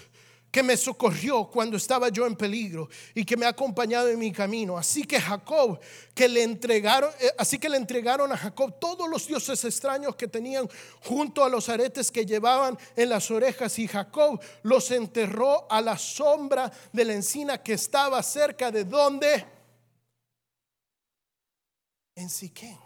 que 0.50 0.60
me 0.60 0.76
socorrió 0.76 1.48
cuando 1.48 1.76
estaba 1.76 2.08
yo 2.08 2.26
en 2.26 2.34
peligro 2.34 2.88
y 3.14 3.24
que 3.24 3.36
me 3.36 3.46
ha 3.46 3.50
acompañado 3.50 4.08
en 4.08 4.18
mi 4.18 4.32
camino. 4.32 4.76
Así 4.76 5.04
que 5.04 5.20
Jacob, 5.20 5.78
que 6.12 6.28
le 6.28 6.42
entregaron, 6.42 7.12
eh, 7.20 7.30
así 7.38 7.58
que 7.58 7.68
le 7.68 7.76
entregaron 7.76 8.32
a 8.32 8.36
Jacob 8.36 8.80
todos 8.80 9.08
los 9.08 9.28
dioses 9.28 9.62
extraños 9.64 10.16
que 10.16 10.26
tenían 10.26 10.68
junto 11.04 11.44
a 11.44 11.48
los 11.48 11.68
aretes 11.68 12.10
que 12.10 12.26
llevaban 12.26 12.76
en 12.96 13.08
las 13.08 13.30
orejas 13.30 13.78
y 13.78 13.86
Jacob 13.86 14.40
los 14.62 14.90
enterró 14.90 15.70
a 15.70 15.80
la 15.80 15.96
sombra 15.96 16.72
de 16.92 17.04
la 17.04 17.12
encina 17.12 17.62
que 17.62 17.74
estaba 17.74 18.20
cerca 18.24 18.72
de 18.72 18.84
donde 18.84 19.46
en 22.16 22.28
Siquén. 22.28 22.85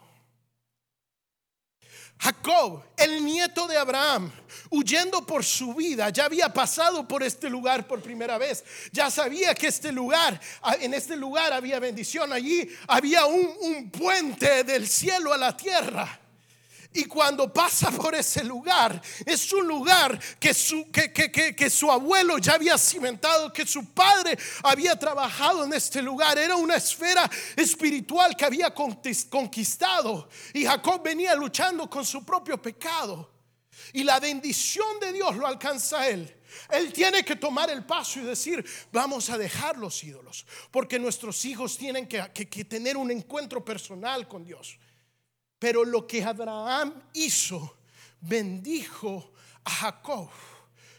Jacob, 2.20 2.82
el 2.98 3.24
nieto 3.24 3.66
de 3.66 3.78
Abraham, 3.78 4.30
huyendo 4.68 5.24
por 5.24 5.42
su 5.42 5.74
vida, 5.74 6.10
ya 6.10 6.26
había 6.26 6.52
pasado 6.52 7.08
por 7.08 7.22
este 7.22 7.48
lugar 7.48 7.88
por 7.88 8.02
primera 8.02 8.36
vez. 8.36 8.62
Ya 8.92 9.10
sabía 9.10 9.54
que 9.54 9.68
este 9.68 9.90
lugar, 9.90 10.38
en 10.80 10.92
este 10.92 11.16
lugar 11.16 11.54
había 11.54 11.78
bendición. 11.78 12.30
Allí 12.30 12.68
había 12.88 13.24
un, 13.24 13.50
un 13.62 13.90
puente 13.90 14.64
del 14.64 14.86
cielo 14.86 15.32
a 15.32 15.38
la 15.38 15.56
tierra. 15.56 16.19
Y 16.92 17.04
cuando 17.04 17.52
pasa 17.52 17.92
por 17.92 18.16
ese 18.16 18.42
lugar, 18.42 19.00
es 19.24 19.52
un 19.52 19.66
lugar 19.68 20.18
que 20.40 20.52
su, 20.52 20.90
que, 20.90 21.12
que, 21.12 21.30
que, 21.30 21.70
su 21.70 21.88
abuelo 21.90 22.38
ya 22.38 22.54
había 22.54 22.76
cimentado, 22.76 23.52
que 23.52 23.64
su 23.64 23.92
padre 23.92 24.36
había 24.64 24.98
trabajado 24.98 25.64
en 25.64 25.72
este 25.72 26.02
lugar. 26.02 26.36
Era 26.36 26.56
una 26.56 26.74
esfera 26.74 27.30
espiritual 27.54 28.36
que 28.36 28.44
había 28.44 28.74
conquistado. 28.74 30.28
Y 30.52 30.64
Jacob 30.64 31.00
venía 31.00 31.36
luchando 31.36 31.88
con 31.88 32.04
su 32.04 32.24
propio 32.24 32.60
pecado. 32.60 33.30
Y 33.92 34.02
la 34.02 34.18
bendición 34.18 34.98
de 35.00 35.12
Dios 35.12 35.36
lo 35.36 35.46
alcanza 35.46 36.00
a 36.00 36.08
él. 36.08 36.36
Él 36.70 36.92
tiene 36.92 37.24
que 37.24 37.36
tomar 37.36 37.70
el 37.70 37.84
paso 37.84 38.18
y 38.18 38.22
decir, 38.22 38.64
vamos 38.90 39.30
a 39.30 39.38
dejar 39.38 39.78
los 39.78 40.02
ídolos, 40.02 40.44
porque 40.72 40.98
nuestros 40.98 41.44
hijos 41.44 41.78
tienen 41.78 42.08
que, 42.08 42.28
que 42.32 42.64
tener 42.64 42.96
un 42.96 43.12
encuentro 43.12 43.64
personal 43.64 44.26
con 44.26 44.44
Dios. 44.44 44.76
Pero 45.60 45.84
lo 45.84 46.06
que 46.06 46.24
Abraham 46.24 46.92
hizo, 47.12 47.76
bendijo 48.20 49.32
a 49.62 49.70
Jacob, 49.70 50.28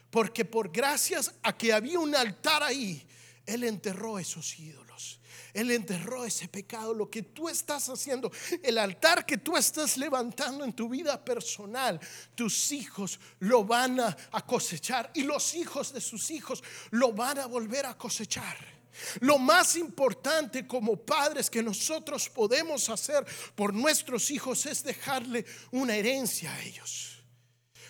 porque 0.10 0.46
por 0.46 0.72
gracias 0.72 1.34
a 1.44 1.58
que 1.58 1.74
había 1.74 2.00
un 2.00 2.16
altar 2.16 2.64
ahí, 2.64 3.06
él 3.46 3.66
enterró 3.66 4.20
esos 4.20 4.58
ídolos. 4.58 5.20
Él 5.54 5.72
enterró 5.72 6.26
ese 6.26 6.48
pecado, 6.48 6.94
lo 6.94 7.10
que 7.10 7.24
tú 7.24 7.50
estás 7.50 7.90
haciendo, 7.90 8.32
el 8.64 8.78
altar 8.78 9.26
que 9.26 9.38
tú 9.38 9.58
estás 9.58 9.98
levantando 9.98 10.64
en 10.64 10.74
tu 10.74 10.88
vida 10.88 11.26
personal, 11.26 12.00
tus 12.36 12.72
hijos 12.72 13.20
lo 13.40 13.66
van 13.66 14.00
a, 14.00 14.16
cosechar 14.46 15.12
y 15.14 15.24
los 15.24 15.56
hijos 15.56 15.92
de 15.92 16.02
sus 16.02 16.32
hijos 16.32 16.64
lo 16.92 17.14
van 17.14 17.40
a 17.40 17.48
volver 17.48 17.86
a 17.86 17.98
cosechar. 17.98 18.81
Lo 19.20 19.38
más 19.38 19.76
importante 19.76 20.68
como 20.68 20.96
padres 20.98 21.50
que 21.50 21.64
nosotros 21.64 22.30
podemos 22.30 22.90
hacer 22.90 23.26
por 23.56 23.74
nuestros 23.74 24.32
hijos 24.32 24.66
es 24.66 24.84
dejarle 24.84 25.46
una 25.72 25.96
herencia 25.96 26.54
a 26.54 26.62
ellos. 26.62 27.24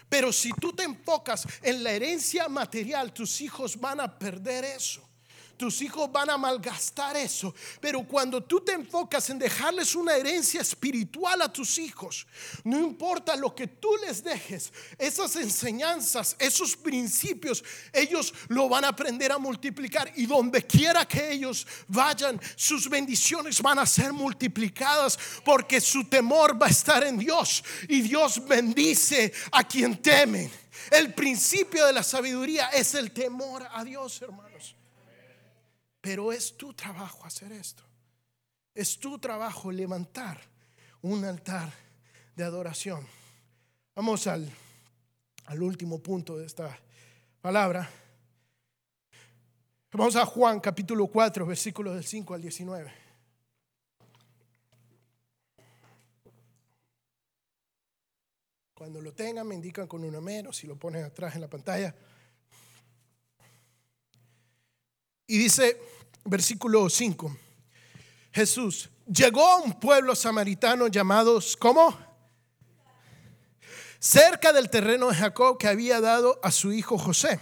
Pero 0.09 0.33
si 0.33 0.51
tú 0.51 0.73
te 0.73 0.83
enfocas 0.83 1.47
en 1.61 1.83
la 1.83 1.91
herencia 1.91 2.49
material, 2.49 3.13
tus 3.13 3.41
hijos 3.41 3.79
van 3.79 3.99
a 4.01 4.19
perder 4.19 4.65
eso 4.65 5.10
tus 5.61 5.83
hijos 5.83 6.11
van 6.11 6.27
a 6.27 6.39
malgastar 6.39 7.15
eso. 7.15 7.53
Pero 7.79 8.01
cuando 8.01 8.41
tú 8.41 8.61
te 8.61 8.71
enfocas 8.71 9.29
en 9.29 9.37
dejarles 9.37 9.93
una 9.93 10.15
herencia 10.15 10.59
espiritual 10.59 11.39
a 11.39 11.53
tus 11.53 11.77
hijos, 11.77 12.25
no 12.63 12.79
importa 12.79 13.35
lo 13.35 13.53
que 13.53 13.67
tú 13.67 13.89
les 14.03 14.23
dejes, 14.23 14.73
esas 14.97 15.35
enseñanzas, 15.35 16.35
esos 16.39 16.75
principios, 16.75 17.63
ellos 17.93 18.33
lo 18.47 18.69
van 18.69 18.85
a 18.85 18.87
aprender 18.87 19.31
a 19.31 19.37
multiplicar. 19.37 20.11
Y 20.15 20.25
donde 20.25 20.65
quiera 20.65 21.05
que 21.05 21.31
ellos 21.31 21.67
vayan, 21.87 22.41
sus 22.55 22.89
bendiciones 22.89 23.61
van 23.61 23.77
a 23.77 23.85
ser 23.85 24.11
multiplicadas 24.13 25.19
porque 25.45 25.79
su 25.79 26.05
temor 26.05 26.59
va 26.59 26.65
a 26.65 26.71
estar 26.71 27.03
en 27.03 27.19
Dios. 27.19 27.63
Y 27.87 28.01
Dios 28.01 28.43
bendice 28.47 29.31
a 29.51 29.63
quien 29.63 30.01
teme. 30.01 30.49
El 30.89 31.13
principio 31.13 31.85
de 31.85 31.93
la 31.93 32.01
sabiduría 32.01 32.69
es 32.69 32.95
el 32.95 33.11
temor 33.11 33.63
a 33.71 33.83
Dios, 33.83 34.19
hermanos. 34.23 34.75
Pero 36.01 36.31
es 36.31 36.57
tu 36.57 36.73
trabajo 36.73 37.25
hacer 37.25 37.51
esto. 37.51 37.83
Es 38.73 38.99
tu 38.99 39.19
trabajo 39.19 39.71
levantar 39.71 40.41
un 41.01 41.23
altar 41.23 41.71
de 42.35 42.43
adoración. 42.43 43.05
Vamos 43.95 44.25
al, 44.27 44.51
al 45.45 45.61
último 45.61 46.01
punto 46.01 46.37
de 46.37 46.47
esta 46.47 46.77
palabra. 47.41 47.89
Vamos 49.93 50.15
a 50.15 50.25
Juan 50.25 50.59
capítulo 50.59 51.07
4, 51.07 51.45
versículos 51.45 51.93
del 51.93 52.05
5 52.05 52.33
al 52.33 52.41
19. 52.41 52.93
Cuando 58.73 59.01
lo 59.01 59.13
tengan 59.13 59.47
me 59.47 59.53
indican 59.53 59.85
con 59.85 60.03
una 60.03 60.21
menos, 60.21 60.57
si 60.57 60.65
lo 60.65 60.75
ponen 60.75 61.03
atrás 61.03 61.35
en 61.35 61.41
la 61.41 61.47
pantalla. 61.47 61.93
Y 65.31 65.37
dice, 65.37 65.81
versículo 66.25 66.89
5, 66.89 67.37
Jesús 68.33 68.89
llegó 69.07 69.47
a 69.47 69.61
un 69.61 69.79
pueblo 69.79 70.13
samaritano 70.13 70.89
llamados, 70.89 71.55
¿cómo? 71.55 71.97
Cerca 73.97 74.51
del 74.51 74.69
terreno 74.69 75.07
de 75.07 75.15
Jacob 75.15 75.57
que 75.57 75.69
había 75.69 76.01
dado 76.01 76.37
a 76.43 76.51
su 76.51 76.73
hijo 76.73 76.97
José. 76.97 77.39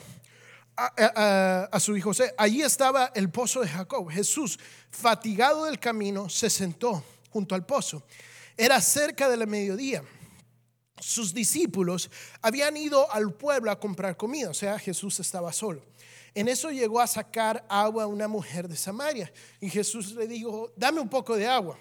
A, 0.78 1.80
su 1.80 1.98
hijo 1.98 2.12
José. 2.12 2.32
Allí 2.38 2.62
estaba 2.62 3.12
el 3.16 3.32
pozo 3.32 3.62
de 3.62 3.68
Jacob. 3.68 4.08
Jesús, 4.12 4.60
fatigado 4.92 5.66
del 5.66 5.80
camino, 5.80 6.30
se 6.30 6.52
sentó 6.52 7.04
junto 7.32 7.56
al 7.56 7.66
pozo. 7.66 8.04
Era 8.56 8.80
cerca 8.82 9.28
de 9.28 9.38
la 9.38 9.48
mediodía. 9.48 10.04
Sus 11.00 11.34
discípulos 11.34 12.12
habían 12.44 12.78
ido 12.78 13.12
al 13.12 13.34
pueblo 13.34 13.72
a 13.72 13.80
comprar 13.80 14.16
comida, 14.16 14.52
o 14.52 14.54
sea, 14.54 14.78
Jesús 14.78 15.20
estaba 15.20 15.52
solo. 15.52 15.90
En 16.34 16.48
eso 16.48 16.72
llegó 16.72 17.00
a 17.00 17.08
sacar 17.08 17.66
agua 17.70 18.08
una 18.08 18.28
mujer 18.28 18.68
de 18.68 18.76
Samaria 18.76 19.32
y 19.60 19.70
Jesús 19.70 20.14
le 20.14 20.28
dijo, 20.28 20.72
dame 20.76 21.00
un 21.00 21.10
poco 21.10 21.36
de 21.36 21.48
agua. 21.48 21.78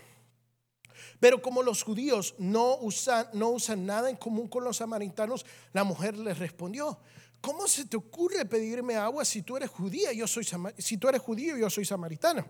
Pero 1.20 1.42
como 1.42 1.62
los 1.62 1.82
judíos 1.82 2.34
no 2.38 2.76
usan, 2.78 3.28
no 3.32 3.50
usan 3.50 3.84
nada 3.84 4.08
en 4.08 4.16
común 4.16 4.48
con 4.48 4.64
los 4.64 4.78
samaritanos, 4.78 5.44
la 5.72 5.84
mujer 5.84 6.16
le 6.16 6.34
respondió, 6.34 6.98
¿cómo 7.40 7.66
se 7.66 7.84
te 7.86 7.96
ocurre 7.96 8.44
pedirme 8.44 8.96
agua 8.96 9.24
si 9.24 9.42
tú 9.42 9.56
eres 9.56 9.70
judía? 9.70 10.12
Yo 10.12 10.26
soy 10.26 10.46
si 10.78 10.96
tú 10.96 11.08
eres 11.08 11.20
judío, 11.20 11.56
yo 11.56 11.68
soy 11.70 11.84
samaritana. 11.84 12.46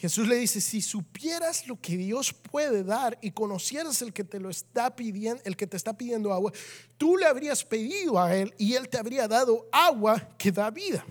Jesús 0.00 0.26
le 0.26 0.36
dice, 0.36 0.62
si 0.62 0.80
supieras 0.80 1.66
lo 1.66 1.78
que 1.78 1.94
Dios 1.98 2.32
puede 2.32 2.84
dar 2.84 3.18
y 3.20 3.32
conocieras 3.32 4.00
el 4.00 4.14
que 4.14 4.24
te 4.24 4.40
lo 4.40 4.48
está 4.48 4.96
pidiendo, 4.96 5.42
el 5.44 5.58
que 5.58 5.66
te 5.66 5.76
está 5.76 5.92
pidiendo 5.92 6.32
agua, 6.32 6.52
tú 6.96 7.18
le 7.18 7.26
habrías 7.26 7.62
pedido 7.62 8.18
a 8.18 8.34
él 8.34 8.54
y 8.56 8.72
él 8.72 8.88
te 8.88 8.96
habría 8.96 9.28
dado 9.28 9.68
agua 9.70 10.26
que 10.38 10.50
da 10.52 10.70
vida. 10.70 11.04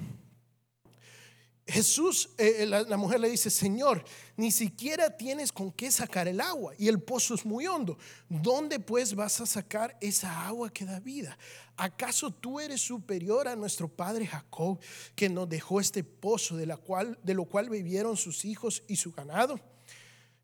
Jesús, 1.69 2.29
eh, 2.37 2.65
la, 2.65 2.81
la, 2.81 2.97
mujer 2.97 3.19
le 3.19 3.29
dice, 3.29 3.49
Señor, 3.49 4.03
ni 4.35 4.51
siquiera 4.51 5.15
tienes 5.15 5.51
con 5.51 5.71
qué 5.71 5.91
sacar 5.91 6.27
el 6.27 6.41
agua 6.41 6.73
y 6.77 6.87
el 6.87 6.99
pozo 6.99 7.35
es 7.35 7.45
muy 7.45 7.67
hondo. 7.67 7.97
¿Dónde 8.27 8.79
pues 8.79 9.13
vas 9.13 9.39
a 9.39 9.45
sacar 9.45 9.95
esa 10.01 10.47
agua 10.47 10.71
que 10.71 10.85
da 10.85 10.99
vida? 10.99 11.37
¿Acaso 11.77 12.31
tú 12.31 12.59
eres 12.59 12.81
superior 12.81 13.47
a 13.47 13.55
nuestro 13.55 13.87
padre 13.87 14.27
Jacob 14.27 14.79
que 15.15 15.29
nos 15.29 15.47
dejó 15.47 15.79
este 15.79 16.03
pozo 16.03 16.57
de, 16.57 16.65
la 16.65 16.77
cual, 16.77 17.17
de 17.23 17.33
lo 17.33 17.45
cual 17.45 17.69
vivieron 17.69 18.17
sus 18.17 18.43
hijos 18.45 18.83
y 18.87 18.95
su 18.95 19.11
ganado? 19.11 19.59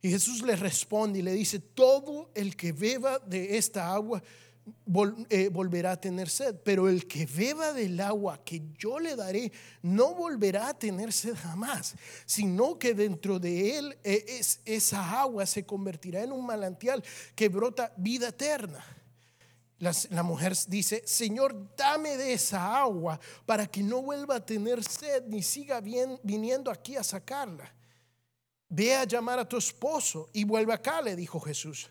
Y 0.02 0.12
Jesús 0.12 0.44
le 0.44 0.56
responde 0.56 1.20
y 1.20 1.22
le 1.24 1.34
dice, 1.34 1.60
todo 1.60 2.30
el 2.36 2.56
que 2.56 2.72
beba 2.72 3.20
de 3.20 3.58
esta 3.58 3.92
agua 3.92 4.22
eh, 5.30 5.50
volverá 5.50 5.92
a 5.92 6.02
tener 6.02 6.30
sed, 6.30 6.56
pero 6.64 6.90
el 6.90 7.08
que 7.08 7.26
beba 7.26 7.72
del 7.74 8.00
agua 8.00 8.44
que 8.44 8.64
yo 8.78 9.00
le 9.00 9.16
daré 9.16 9.52
no 9.84 10.16
volverá 10.16 10.70
a 10.70 10.74
tener 10.74 11.14
sed 11.14 11.36
jamás, 11.36 11.96
sino 12.26 12.80
que 12.80 12.94
dentro 12.94 13.40
de 13.40 13.78
él 13.78 13.98
eh, 14.04 14.26
es, 14.28 14.62
esa 14.66 15.22
agua 15.22 15.46
se 15.46 15.66
convertirá 15.66 16.24
en 16.24 16.32
un 16.32 16.46
manantial 16.46 17.04
que 17.36 17.50
brota 17.50 17.94
vida 17.98 18.30
eterna. 18.30 18.84
la 19.80 20.24
mujer 20.24 20.54
dice, 20.68 21.04
Señor, 21.06 21.76
dame 21.76 22.18
de 22.18 22.34
esa 22.34 22.80
agua 22.80 23.20
para 23.46 23.68
que 23.68 23.84
no 23.84 24.02
vuelva 24.02 24.38
a 24.38 24.46
tener 24.46 24.84
sed 24.84 25.26
ni 25.28 25.44
siga 25.44 25.80
bien, 25.80 26.20
viniendo 26.24 26.72
aquí 26.72 26.96
a 26.96 27.04
sacarla. 27.04 27.72
Ve 28.70 28.96
a 28.96 29.04
llamar 29.04 29.38
a 29.38 29.48
tu 29.48 29.58
esposo 29.58 30.30
y 30.34 30.44
vuelve 30.44 30.74
acá, 30.74 31.02
le 31.02 31.16
dijo 31.16 31.40
Jesús. 31.40 31.90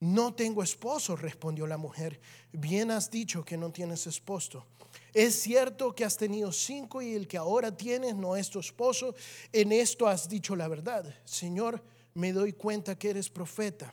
No 0.00 0.32
tengo 0.32 0.62
esposo, 0.62 1.16
respondió 1.16 1.66
la 1.66 1.76
mujer. 1.76 2.20
Bien 2.52 2.90
has 2.90 3.10
dicho 3.10 3.44
que 3.44 3.56
no 3.56 3.72
tienes 3.72 4.06
esposo. 4.06 4.64
Es 5.12 5.40
cierto 5.40 5.94
que 5.94 6.04
has 6.04 6.16
tenido 6.16 6.52
cinco 6.52 7.02
y 7.02 7.14
el 7.14 7.26
que 7.26 7.36
ahora 7.36 7.76
tienes 7.76 8.14
no 8.14 8.36
es 8.36 8.48
tu 8.48 8.60
esposo. 8.60 9.14
En 9.52 9.72
esto 9.72 10.06
has 10.06 10.28
dicho 10.28 10.54
la 10.54 10.68
verdad. 10.68 11.12
Señor, 11.24 11.82
me 12.14 12.32
doy 12.32 12.52
cuenta 12.52 12.96
que 12.96 13.10
eres 13.10 13.28
profeta. 13.28 13.92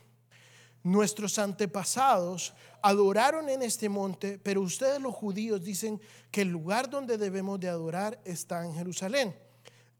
Nuestros 0.83 1.39
antepasados 1.39 2.53
adoraron 2.83 3.49
en 3.49 3.63
este 3.63 3.89
monte, 3.89 4.37
pero 4.37 4.61
ustedes 4.61 5.01
los 5.01 5.15
judíos 5.15 5.63
dicen 5.63 5.99
que 6.29 6.41
el 6.41 6.49
lugar 6.49 6.87
donde 6.87 7.17
debemos 7.17 7.59
de 7.59 7.69
adorar 7.69 8.21
está 8.23 8.63
en 8.63 8.75
Jerusalén. 8.75 9.35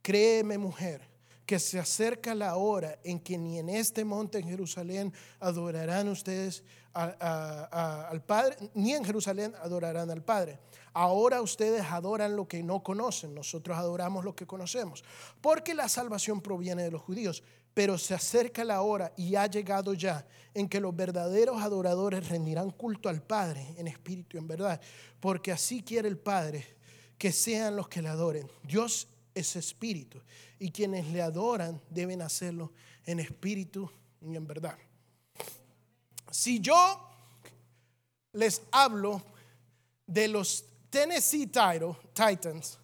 Créeme, 0.03 0.59
mujer 0.59 1.14
que 1.45 1.59
se 1.59 1.79
acerca 1.79 2.33
la 2.33 2.55
hora 2.55 2.97
en 3.03 3.19
que 3.19 3.37
ni 3.37 3.59
en 3.59 3.69
este 3.69 4.03
monte 4.03 4.39
en 4.39 4.47
Jerusalén 4.47 5.13
adorarán 5.39 6.07
ustedes 6.09 6.63
al 6.93 8.23
Padre, 8.25 8.57
ni 8.73 8.93
en 8.93 9.03
Jerusalén 9.03 9.53
adorarán 9.61 10.09
al 10.09 10.23
Padre. 10.23 10.59
Ahora 10.93 11.41
ustedes 11.41 11.83
adoran 11.91 12.35
lo 12.35 12.47
que 12.47 12.63
no 12.63 12.81
conocen, 12.81 13.35
nosotros 13.35 13.77
adoramos 13.77 14.23
lo 14.23 14.33
que 14.33 14.47
conocemos, 14.47 15.03
porque 15.41 15.73
la 15.73 15.89
salvación 15.89 16.41
proviene 16.41 16.83
de 16.83 16.91
los 16.91 17.01
judíos. 17.01 17.43
Pero 17.73 17.97
se 17.97 18.13
acerca 18.13 18.63
la 18.63 18.81
hora 18.81 19.11
y 19.17 19.35
ha 19.35 19.47
llegado 19.47 19.93
ya 19.93 20.25
en 20.53 20.69
que 20.69 20.79
los 20.79 20.95
verdaderos 20.95 21.61
adoradores 21.61 22.29
rendirán 22.29 22.71
culto 22.71 23.09
al 23.09 23.21
Padre 23.21 23.75
en 23.77 23.89
espíritu 23.89 24.37
y 24.37 24.39
en 24.39 24.47
verdad, 24.47 24.79
porque 25.19 25.51
así 25.51 25.83
quiere 25.83 26.07
el 26.07 26.17
Padre 26.17 26.65
que 27.17 27.33
sean 27.33 27.75
los 27.75 27.89
que 27.89 28.01
le 28.01 28.07
adoren. 28.07 28.49
Dios 28.63 29.09
es 29.35 29.55
espíritu 29.57 30.21
y 30.57 30.71
quienes 30.71 31.05
le 31.07 31.21
adoran 31.21 31.79
deben 31.89 32.21
hacerlo 32.21 32.71
en 33.05 33.19
espíritu 33.19 33.91
y 34.21 34.35
en 34.35 34.47
verdad. 34.47 34.77
Si 36.31 36.59
yo 36.59 37.09
les 38.31 38.61
hablo 38.71 39.21
de 40.07 40.29
los 40.29 40.65
Tennessee 40.89 41.47
Titans 41.47 42.79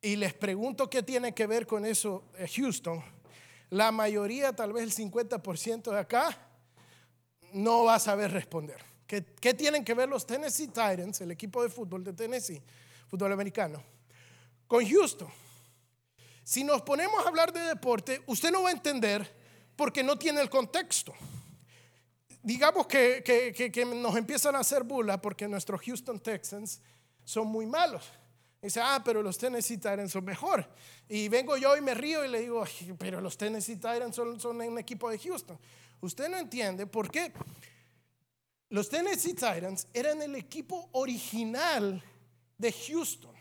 y 0.00 0.16
les 0.16 0.32
pregunto 0.34 0.88
qué 0.88 1.02
tiene 1.02 1.34
que 1.34 1.46
ver 1.46 1.66
con 1.66 1.84
eso 1.84 2.24
eh, 2.38 2.46
Houston, 2.56 3.02
la 3.70 3.90
mayoría, 3.90 4.54
tal 4.54 4.72
vez 4.72 4.84
el 4.84 5.10
50% 5.10 5.90
de 5.90 5.98
acá, 5.98 6.38
no 7.52 7.84
va 7.84 7.96
a 7.96 7.98
saber 7.98 8.30
responder. 8.30 8.80
¿Qué, 9.06 9.24
¿Qué, 9.24 9.54
tienen 9.54 9.84
que 9.84 9.94
ver 9.94 10.08
los 10.08 10.26
Tennessee 10.26 10.68
Titans, 10.68 11.20
el 11.20 11.30
equipo 11.30 11.62
de 11.62 11.68
fútbol 11.68 12.04
de 12.04 12.12
Tennessee, 12.12 12.62
fútbol 13.08 13.32
americano, 13.32 13.82
con 14.74 14.84
Houston? 14.88 15.28
Si 16.42 16.64
nos 16.64 16.82
ponemos 16.82 17.24
a 17.24 17.28
hablar 17.28 17.52
de 17.52 17.60
deporte, 17.60 18.24
usted 18.26 18.50
no 18.50 18.64
va 18.64 18.70
a 18.70 18.72
entender 18.72 19.32
porque 19.76 20.02
no 20.02 20.18
tiene 20.18 20.40
el 20.40 20.50
contexto. 20.50 21.14
Digamos 22.42 22.88
que, 22.88 23.22
nos 23.86 24.16
empiezan 24.16 24.56
a 24.56 24.58
hacer 24.58 24.82
burla 24.82 25.20
porque 25.20 25.46
nuestros 25.46 25.80
Houston 25.82 26.18
Texans 26.18 26.80
son 27.22 27.46
muy 27.46 27.66
malos. 27.66 28.02
Dice, 28.60 28.80
ah, 28.82 29.00
pero 29.04 29.22
los 29.22 29.38
Tennessee 29.38 29.76
Titans 29.76 30.10
son 30.10 30.24
mejor. 30.24 30.68
Y 31.08 31.28
vengo 31.28 31.56
yo 31.56 31.76
y 31.76 31.80
me 31.80 31.94
río 31.94 32.24
y 32.24 32.28
le 32.28 32.40
digo, 32.40 32.64
pero 32.98 33.20
los 33.20 33.38
Tennessee 33.38 33.76
Titans 33.76 34.16
son, 34.16 34.40
son 34.40 34.60
un 34.60 34.78
equipo 34.80 35.08
de 35.08 35.20
Houston. 35.20 35.56
Usted 36.00 36.28
no 36.28 36.36
entiende 36.36 36.84
por 36.88 37.12
qué. 37.12 37.32
Los 38.70 38.88
Tennessee 38.88 39.34
Titans 39.34 39.86
eran 39.94 40.20
el 40.20 40.34
equipo 40.34 40.88
original 40.90 42.02
de 42.58 42.72
Houston. 42.72 43.33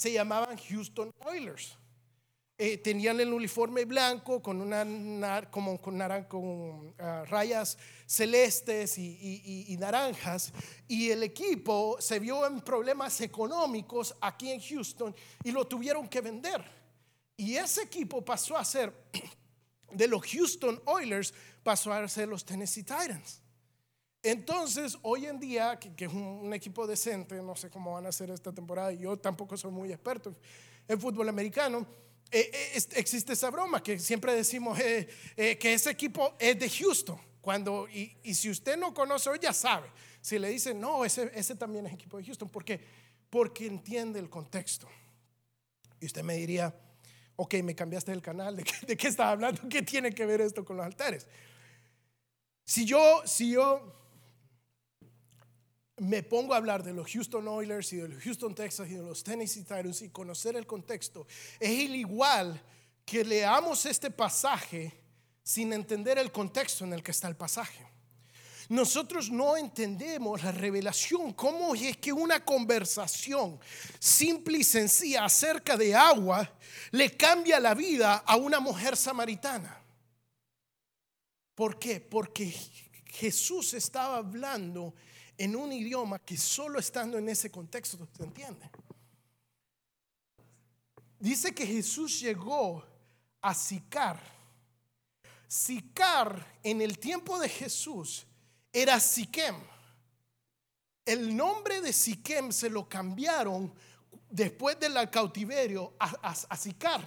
Se 0.00 0.10
llamaban 0.10 0.56
Houston 0.56 1.12
Oilers. 1.26 1.76
Eh, 2.56 2.78
tenían 2.78 3.20
el 3.20 3.34
uniforme 3.34 3.84
blanco 3.84 4.40
con, 4.40 4.62
una, 4.62 5.50
como, 5.50 5.78
con, 5.78 6.00
ah, 6.98 7.24
rayas 7.28 7.76
celestes 8.06 8.96
y, 8.96 9.76
naranjas. 9.78 10.54
Y 10.88 11.10
el 11.10 11.22
equipo 11.22 11.98
se 12.00 12.18
vio 12.18 12.46
en 12.46 12.62
problemas 12.62 13.20
económicos 13.20 14.16
aquí 14.22 14.50
en 14.50 14.62
Houston 14.62 15.14
y 15.44 15.50
lo 15.50 15.66
tuvieron 15.66 16.08
que 16.08 16.22
vender. 16.22 16.64
Y 17.36 17.56
ese 17.56 17.82
equipo 17.82 18.24
pasó 18.24 18.56
a 18.56 18.64
ser, 18.64 18.94
de 19.92 20.08
los 20.08 20.22
Houston 20.24 20.80
Oilers, 20.86 21.34
pasó 21.62 21.92
a 21.92 22.08
ser 22.08 22.26
los 22.26 22.42
Tennessee 22.42 22.84
Titans. 22.84 23.42
Entonces, 24.22 24.98
hoy 25.02 25.26
en 25.26 25.40
día, 25.40 25.78
que, 25.78 26.04
es 26.04 26.12
un, 26.12 26.52
equipo 26.52 26.86
decente, 26.86 27.40
no 27.42 27.56
sé 27.56 27.70
cómo 27.70 27.92
van 27.92 28.06
a 28.06 28.12
ser 28.12 28.30
esta 28.30 28.52
temporada, 28.52 28.92
yo 28.92 29.16
tampoco 29.16 29.56
soy 29.56 29.70
muy 29.70 29.90
experto 29.90 30.34
en 30.86 31.00
fútbol 31.00 31.28
americano, 31.28 31.86
eh, 32.30 32.50
eh, 32.52 32.82
existe 32.96 33.32
esa 33.32 33.50
broma 33.50 33.82
que 33.82 33.98
siempre 33.98 34.34
decimos 34.34 34.78
eh, 34.78 35.08
que 35.36 35.72
ese 35.72 35.90
equipo 35.90 36.34
es 36.38 36.58
de 36.58 36.68
Houston. 36.68 37.18
Cuando, 37.40 37.88
y, 37.88 38.34
si 38.34 38.50
usted 38.50 38.76
no 38.76 38.92
conoce 38.92 39.30
hoy, 39.30 39.38
ya 39.40 39.54
sabe. 39.54 39.88
Si 40.20 40.38
le 40.38 40.50
dicen, 40.50 40.78
no, 40.78 41.04
ese, 41.04 41.30
ese 41.34 41.54
también 41.54 41.86
es 41.86 41.94
equipo 41.94 42.18
de 42.18 42.24
Houston. 42.24 42.50
¿Por 42.50 42.64
qué? 42.64 42.80
Porque 43.30 43.66
entiende 43.66 44.20
el 44.20 44.28
contexto. 44.28 44.86
Y 45.98 46.06
usted 46.06 46.22
me 46.22 46.34
diría, 46.34 46.74
ok, 47.36 47.54
me 47.62 47.74
cambiaste 47.74 48.12
el 48.12 48.20
canal, 48.20 48.56
¿de 48.56 48.64
qué, 48.64 48.74
de 48.86 48.96
qué 48.96 49.08
estaba 49.08 49.30
hablando? 49.30 49.62
¿Qué 49.68 49.80
tiene 49.80 50.12
que 50.12 50.26
ver 50.26 50.42
esto 50.42 50.64
con 50.64 50.76
los 50.76 50.84
altares? 50.84 51.26
Si 52.64 52.84
yo, 52.84 53.22
si 53.24 53.52
yo 53.52 53.99
me 56.00 56.22
pongo 56.22 56.54
a 56.54 56.56
hablar 56.56 56.82
de 56.82 56.94
los 56.94 57.12
Houston 57.12 57.46
Oilers 57.46 57.92
y 57.92 57.96
de 57.98 58.08
los 58.08 58.22
Houston 58.22 58.54
Texas 58.54 58.88
y 58.88 58.94
de 58.94 59.02
los 59.02 59.22
Tennessee 59.22 59.62
Titans 59.62 60.00
y 60.00 60.08
conocer 60.08 60.56
el 60.56 60.66
contexto, 60.66 61.26
es 61.58 61.70
igual 61.70 62.60
que 63.04 63.22
leamos 63.22 63.84
este 63.84 64.10
pasaje 64.10 64.94
sin 65.42 65.74
entender 65.74 66.16
el 66.16 66.32
contexto 66.32 66.84
en 66.84 66.94
el 66.94 67.02
que 67.02 67.10
está 67.10 67.28
el 67.28 67.36
pasaje. 67.36 67.86
Nosotros 68.70 69.30
no 69.30 69.58
entendemos 69.58 70.42
la 70.42 70.52
revelación, 70.52 71.34
cómo 71.34 71.74
es 71.74 71.98
que 71.98 72.12
una 72.12 72.42
conversación 72.44 73.60
simple 73.98 74.58
y 74.58 74.64
sencilla 74.64 75.26
acerca 75.26 75.76
de 75.76 75.94
agua 75.94 76.50
le 76.92 77.14
cambia 77.14 77.60
la 77.60 77.74
vida 77.74 78.22
a 78.24 78.36
una 78.36 78.58
mujer 78.58 78.96
samaritana. 78.96 79.82
¿Por 81.54 81.78
qué? 81.78 82.00
Porque 82.00 82.54
Jesús 83.04 83.74
estaba 83.74 84.16
hablando 84.16 84.94
en 85.40 85.56
un 85.56 85.72
idioma 85.72 86.18
que 86.18 86.36
solo 86.36 86.78
estando 86.78 87.16
en 87.16 87.26
ese 87.30 87.50
contexto 87.50 88.06
se 88.14 88.24
entiende. 88.24 88.70
Dice 91.18 91.54
que 91.54 91.66
Jesús 91.66 92.20
llegó 92.20 92.84
a 93.40 93.54
Sicar. 93.54 94.20
Sicar 95.48 96.58
en 96.62 96.82
el 96.82 96.98
tiempo 96.98 97.38
de 97.38 97.48
Jesús 97.48 98.26
era 98.70 99.00
Siquem. 99.00 99.56
El 101.06 101.34
nombre 101.34 101.80
de 101.80 101.94
Siquem 101.94 102.52
se 102.52 102.68
lo 102.68 102.86
cambiaron 102.86 103.72
después 104.28 104.78
del 104.78 105.08
cautiverio 105.08 105.94
a, 105.98 106.34
Sicar. 106.54 107.00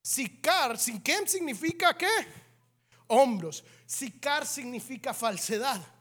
Sicar, 0.00 0.78
Siquem 0.78 1.26
significa 1.26 1.98
qué? 1.98 2.14
Hombros. 3.08 3.64
Sicar 3.86 4.46
significa 4.46 5.12
falsedad 5.12 5.93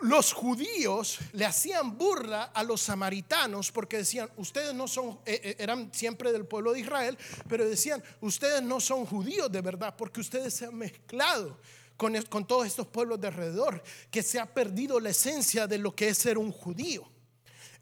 los 0.00 0.32
judíos 0.32 1.18
le 1.32 1.46
hacían 1.46 1.96
burla 1.96 2.44
a 2.44 2.62
los 2.62 2.82
samaritanos 2.82 3.72
porque 3.72 3.98
decían, 3.98 4.30
ustedes 4.36 4.74
no 4.74 4.86
son, 4.86 5.18
eh, 5.24 5.40
eh, 5.42 5.56
eran 5.58 5.92
siempre 5.92 6.32
del 6.32 6.44
pueblo 6.44 6.72
de 6.72 6.80
Israel, 6.80 7.16
pero 7.48 7.68
decían, 7.68 8.02
ustedes 8.20 8.62
no 8.62 8.78
son 8.80 9.06
judíos 9.06 9.50
de 9.50 9.62
verdad 9.62 9.94
porque 9.96 10.20
ustedes 10.20 10.54
se 10.54 10.66
han 10.66 10.74
mezclado 10.76 11.58
con, 11.96 12.20
con 12.24 12.46
todos 12.46 12.66
estos 12.66 12.86
pueblos 12.86 13.20
de 13.20 13.28
alrededor, 13.28 13.82
que 14.10 14.22
se 14.22 14.38
ha 14.38 14.46
perdido 14.46 15.00
la 15.00 15.10
esencia 15.10 15.66
de 15.66 15.78
lo 15.78 15.94
que 15.94 16.08
es 16.08 16.18
ser 16.18 16.36
un 16.36 16.52
judío. 16.52 17.08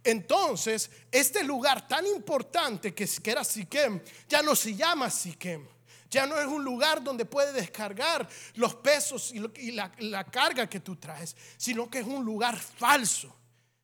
Entonces, 0.05 0.91
este 1.11 1.43
lugar 1.43 1.89
tan 1.89 2.07
importante 2.07 2.95
que, 2.95 3.09
era 3.25 3.43
Siquem, 3.43 4.01
ya 4.29 4.43
no 4.43 4.55
se 4.55 4.75
llama 4.75 5.11
Siquem. 5.11 5.67
Ya 6.15 6.29
no 6.29 6.39
es 6.39 6.47
un 6.47 6.63
lugar 6.63 7.03
donde 7.03 7.25
puedes 7.25 7.53
descargar 7.53 8.29
los 8.55 8.77
pesos 8.77 9.33
y, 9.35 9.73
la, 9.73 10.25
carga 10.31 10.69
que 10.69 10.79
tú 10.79 10.95
traes, 10.95 11.37
sino 11.57 11.91
que 11.91 11.99
es 11.99 12.07
un 12.07 12.25
lugar 12.25 12.57
falso. 12.57 13.37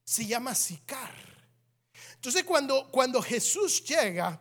Se 0.05 0.25
llama 0.25 0.55
Sicar. 0.55 1.13
Entonces 2.15 2.45
cuando, 2.45 2.89
cuando 2.93 3.21
Jesús 3.21 3.83
llega 3.83 4.41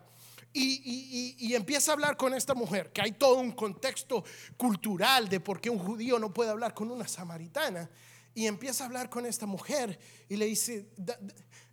y, 0.52 1.34
y, 1.36 1.52
empieza 1.56 1.90
a 1.90 1.94
hablar 1.94 2.16
con 2.16 2.32
esta 2.32 2.54
mujer, 2.54 2.92
que 2.92 3.02
hay 3.02 3.10
todo 3.10 3.40
un 3.40 3.50
contexto 3.50 4.22
cultural 4.56 5.28
de 5.28 5.40
por 5.40 5.60
qué 5.60 5.68
un 5.68 5.80
judío 5.80 6.16
no 6.20 6.32
puede 6.32 6.50
hablar 6.50 6.72
con 6.74 6.92
una 6.92 7.08
samaritana, 7.08 7.90
y 8.34 8.46
empieza 8.46 8.84
a 8.84 8.86
hablar 8.86 9.10
con 9.10 9.26
esta 9.26 9.46
mujer 9.46 9.98
y 10.28 10.36
le 10.36 10.46
dice, 10.46 10.86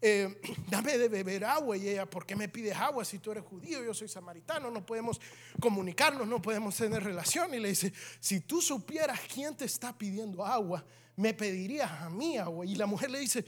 eh, 0.01 0.41
dame 0.69 0.97
de 0.97 1.07
beber 1.07 1.45
agua. 1.45 1.77
Y 1.77 1.89
ella, 1.89 2.09
¿por 2.09 2.25
qué 2.25 2.35
me 2.35 2.49
pides 2.49 2.75
agua 2.75 3.05
si 3.05 3.19
tú 3.19 3.31
eres 3.31 3.43
judío? 3.43 3.83
Yo 3.83 3.93
soy 3.93 4.07
samaritano, 4.07 4.71
no 4.71 4.85
podemos 4.85 5.19
comunicarnos, 5.59 6.27
no 6.27 6.41
podemos 6.41 6.75
tener 6.75 7.03
relación. 7.03 7.53
Y 7.53 7.59
le 7.59 7.69
dice, 7.69 7.93
si 8.19 8.39
tú 8.41 8.61
supieras 8.61 9.19
quién 9.31 9.55
te 9.55 9.65
está 9.65 9.97
pidiendo 9.97 10.45
agua, 10.45 10.83
me 11.15 11.33
pedirías 11.33 11.91
a 11.91 12.09
mí 12.09 12.37
agua. 12.37 12.65
Y 12.65 12.75
la 12.75 12.85
mujer 12.85 13.11
le 13.11 13.19
dice, 13.19 13.45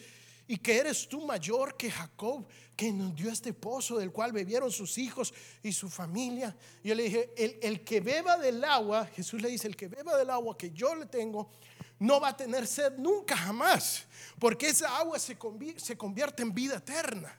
¿y 0.47 0.57
que 0.57 0.77
eres 0.77 1.07
tú 1.07 1.25
mayor 1.25 1.75
que 1.77 1.89
Jacob, 1.89 2.47
que 2.75 2.91
nos 2.91 3.15
dio 3.15 3.31
este 3.31 3.53
pozo 3.53 3.97
del 3.97 4.11
cual 4.11 4.31
bebieron 4.31 4.71
sus 4.71 4.97
hijos 4.97 5.33
y 5.63 5.71
su 5.71 5.89
familia? 5.89 6.55
Y 6.83 6.89
yo 6.89 6.95
le 6.95 7.03
dije, 7.03 7.31
el, 7.37 7.57
el 7.61 7.83
que 7.83 8.01
beba 8.01 8.37
del 8.37 8.63
agua, 8.63 9.07
Jesús 9.07 9.41
le 9.41 9.49
dice, 9.49 9.67
el 9.67 9.75
que 9.75 9.87
beba 9.87 10.15
del 10.17 10.29
agua 10.29 10.57
que 10.57 10.71
yo 10.71 10.95
le 10.95 11.05
tengo, 11.05 11.51
no 11.99 12.19
va 12.19 12.29
a 12.29 12.37
tener 12.37 12.65
sed 12.65 12.93
nunca 12.97 13.35
jamás, 13.35 14.05
porque 14.39 14.69
esa 14.69 14.97
agua 14.97 15.19
se 15.19 15.37
convierte, 15.37 16.41
en 16.41 16.53
vida 16.53 16.77
eterna. 16.77 17.37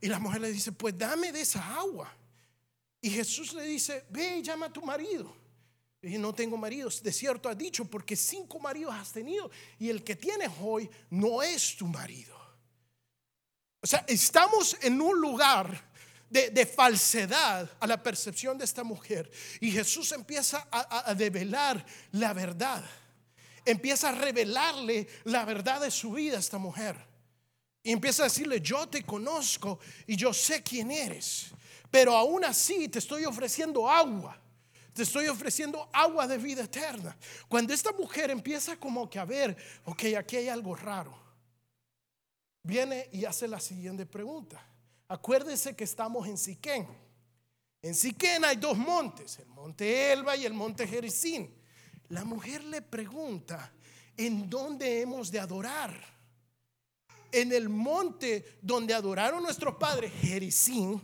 Y 0.00 0.08
la 0.08 0.18
mujer 0.18 0.40
le 0.40 0.52
dice, 0.52 0.72
pues 0.72 0.98
dame 0.98 1.30
de 1.30 1.42
esa 1.42 1.76
agua. 1.76 2.12
Y 3.00 3.10
Jesús 3.10 3.54
le 3.54 3.62
dice, 3.62 4.04
ve 4.10 4.38
y 4.38 4.42
llama 4.42 4.66
a 4.66 4.72
tu 4.72 4.82
marido. 4.82 5.32
Y 6.02 6.18
no 6.18 6.34
tengo 6.34 6.56
maridos, 6.56 7.02
de 7.02 7.12
cierto 7.12 7.48
ha 7.48 7.54
dicho, 7.54 7.84
porque 7.84 8.16
cinco 8.16 8.58
maridos 8.58 8.94
has 8.94 9.12
tenido 9.12 9.50
y 9.78 9.90
el 9.90 10.02
que 10.02 10.16
tienes 10.16 10.50
hoy 10.60 10.90
no 11.10 11.42
es 11.42 11.76
tu 11.76 11.86
marido. 11.86 12.36
O 13.82 13.86
sea, 13.86 14.04
estamos 14.08 14.76
en 14.80 15.00
un 15.00 15.20
lugar 15.20 15.90
de, 16.30 16.64
falsedad 16.64 17.70
a 17.78 17.86
la 17.86 18.02
percepción 18.02 18.56
de 18.56 18.64
esta 18.64 18.82
mujer 18.82 19.30
y 19.60 19.70
Jesús 19.70 20.12
empieza 20.12 20.66
a, 20.70 21.10
a 21.10 21.14
develar 21.14 21.84
la 22.12 22.32
verdad 22.32 22.82
empieza 23.70 24.10
a 24.10 24.14
revelarle 24.14 25.08
la 25.24 25.44
verdad 25.44 25.80
de 25.80 25.90
su 25.90 26.12
vida 26.12 26.36
a 26.36 26.40
esta 26.40 26.58
mujer. 26.58 26.96
Y 27.82 27.92
empieza 27.92 28.22
a 28.22 28.24
decirle, 28.24 28.60
yo 28.60 28.88
te 28.88 29.02
conozco 29.04 29.78
y 30.06 30.16
yo 30.16 30.32
sé 30.32 30.62
quién 30.62 30.90
eres. 30.90 31.46
Pero 31.90 32.16
aún 32.16 32.44
así 32.44 32.88
te 32.88 32.98
estoy 32.98 33.24
ofreciendo 33.24 33.88
agua. 33.88 34.38
Te 34.92 35.02
estoy 35.02 35.28
ofreciendo 35.28 35.88
agua 35.92 36.26
de 36.26 36.36
vida 36.36 36.64
eterna. 36.64 37.16
Cuando 37.48 37.72
esta 37.72 37.92
mujer 37.92 38.30
empieza 38.30 38.76
como 38.76 39.08
que 39.08 39.18
a 39.18 39.24
ver, 39.24 39.56
ok, 39.84 40.04
aquí 40.18 40.36
hay 40.36 40.48
algo 40.48 40.74
raro. 40.74 41.16
Viene 42.62 43.08
y 43.12 43.24
hace 43.24 43.48
la 43.48 43.60
siguiente 43.60 44.04
pregunta. 44.04 44.62
Acuérdese 45.08 45.74
que 45.74 45.84
estamos 45.84 46.26
en 46.28 46.36
Siquén. 46.36 46.86
En 47.82 47.94
Siquén 47.94 48.44
hay 48.44 48.56
dos 48.56 48.76
montes, 48.76 49.38
el 49.38 49.48
monte 49.48 50.12
Elba 50.12 50.36
y 50.36 50.44
el 50.44 50.52
monte 50.52 50.86
Jericín 50.86 51.59
la 52.10 52.24
mujer 52.24 52.62
le 52.64 52.82
pregunta, 52.82 53.72
¿en 54.16 54.48
dónde 54.50 55.00
hemos 55.00 55.30
de 55.30 55.40
adorar? 55.40 55.94
En 57.32 57.52
el 57.52 57.68
monte 57.68 58.58
donde 58.60 58.92
adoraron 58.92 59.42
nuestros 59.42 59.76
padres, 59.76 60.12
Jericín, 60.20 61.00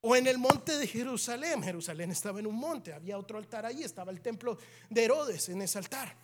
o 0.00 0.16
en 0.16 0.26
el 0.26 0.38
monte 0.38 0.76
de 0.76 0.86
Jerusalén. 0.86 1.62
Jerusalén 1.62 2.10
estaba 2.10 2.40
en 2.40 2.46
un 2.46 2.56
monte, 2.56 2.92
había 2.92 3.18
otro 3.18 3.38
altar 3.38 3.66
allí, 3.66 3.84
estaba 3.84 4.10
el 4.10 4.20
templo 4.20 4.58
de 4.90 5.04
Herodes 5.04 5.48
en 5.48 5.62
ese 5.62 5.78
altar. 5.78 6.14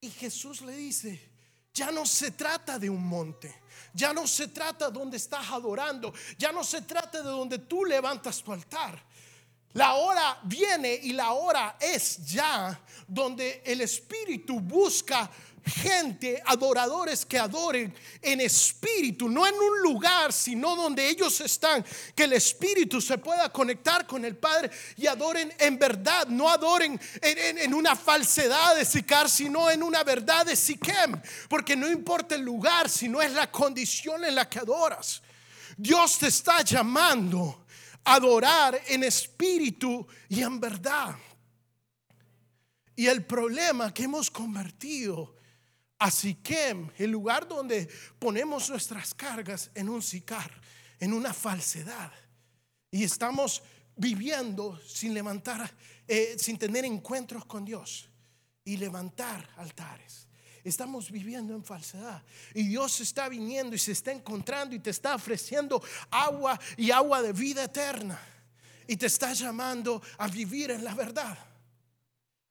Y 0.00 0.10
Jesús 0.10 0.60
le 0.60 0.76
dice, 0.76 1.30
ya 1.72 1.90
no 1.90 2.04
se 2.04 2.32
trata 2.32 2.78
de 2.78 2.90
un 2.90 3.02
monte, 3.02 3.62
ya 3.94 4.12
no 4.12 4.26
se 4.26 4.48
trata 4.48 4.90
de 4.90 4.98
donde 4.98 5.16
estás 5.16 5.50
adorando, 5.50 6.12
ya 6.38 6.52
no 6.52 6.62
se 6.62 6.82
trata 6.82 7.22
de 7.22 7.28
donde 7.30 7.58
tú 7.58 7.84
levantas 7.84 8.42
tu 8.42 8.52
altar. 8.52 9.02
La 9.74 9.94
hora 9.94 10.38
viene 10.44 10.98
y 11.02 11.12
la 11.12 11.32
hora 11.32 11.76
es 11.80 12.24
ya 12.24 12.80
donde 13.06 13.62
el 13.64 13.80
Espíritu 13.80 14.60
busca 14.60 15.30
gente, 15.66 16.42
adoradores 16.44 17.24
que 17.24 17.38
adoren 17.38 17.94
en 18.20 18.40
espíritu, 18.40 19.28
no 19.28 19.46
en 19.46 19.54
un 19.54 19.80
lugar, 19.80 20.32
sino 20.32 20.76
donde 20.76 21.08
ellos 21.08 21.40
están, 21.40 21.84
que 22.14 22.24
el 22.24 22.34
Espíritu 22.34 23.00
se 23.00 23.18
pueda 23.18 23.50
conectar 23.50 24.06
con 24.06 24.24
el 24.24 24.36
Padre 24.36 24.70
y 24.96 25.06
adoren 25.06 25.52
en 25.58 25.78
verdad, 25.78 26.26
no 26.26 26.50
adoren 26.50 27.00
en, 27.22 27.74
una 27.74 27.96
falsedad 27.96 28.76
de 28.76 28.84
Sicar, 28.84 29.28
sino 29.28 29.70
en 29.70 29.82
una 29.82 30.04
verdad 30.04 30.46
de 30.46 30.56
Siquem, 30.56 31.20
porque 31.48 31.76
no 31.76 31.90
importa 31.90 32.34
el 32.34 32.42
lugar, 32.42 32.88
sino 32.88 33.22
es 33.22 33.32
la 33.32 33.50
condición 33.50 34.24
en 34.24 34.34
la 34.34 34.48
que 34.48 34.58
adoras. 34.58 35.22
Dios 35.76 36.18
te 36.18 36.28
está 36.28 36.62
llamando 36.62 37.63
adorar 38.04 38.80
en 38.88 39.04
espíritu 39.04 40.06
y 40.28 40.42
en 40.42 40.60
verdad. 40.60 41.16
Y 42.96 43.06
el 43.06 43.24
problema 43.24 43.92
que 43.92 44.04
hemos 44.04 44.30
convertido 44.30 45.34
a 45.98 46.10
Siquem, 46.10 46.90
el 46.98 47.10
lugar 47.10 47.48
donde 47.48 47.88
ponemos 48.18 48.68
nuestras 48.70 49.14
cargas 49.14 49.70
en 49.74 49.88
un 49.88 50.02
sicar, 50.02 50.50
en 51.00 51.12
una 51.12 51.32
falsedad. 51.32 52.12
Y 52.90 53.02
estamos 53.02 53.62
viviendo 53.96 54.78
sin 54.86 55.14
levantar, 55.14 55.72
eh, 56.06 56.36
sin 56.38 56.58
tener 56.58 56.84
encuentros 56.84 57.44
con 57.46 57.64
Dios 57.64 58.08
y 58.64 58.76
levantar 58.76 59.48
altares. 59.56 60.23
Estamos 60.64 61.10
viviendo 61.10 61.54
en 61.54 61.62
falsedad. 61.62 62.22
Y 62.54 62.66
Dios 62.68 62.98
está 63.00 63.28
viniendo 63.28 63.76
y 63.76 63.78
se 63.78 63.92
está 63.92 64.12
encontrando 64.12 64.74
y 64.74 64.78
te 64.78 64.90
está 64.90 65.14
ofreciendo 65.14 65.82
agua 66.10 66.58
y 66.78 66.90
agua 66.90 67.20
de 67.20 67.32
vida 67.32 67.64
eterna. 67.64 68.18
Y 68.86 68.96
te 68.96 69.06
está 69.06 69.34
llamando 69.34 70.02
a 70.16 70.26
vivir 70.26 70.70
en 70.70 70.82
la 70.82 70.94
verdad. 70.94 71.36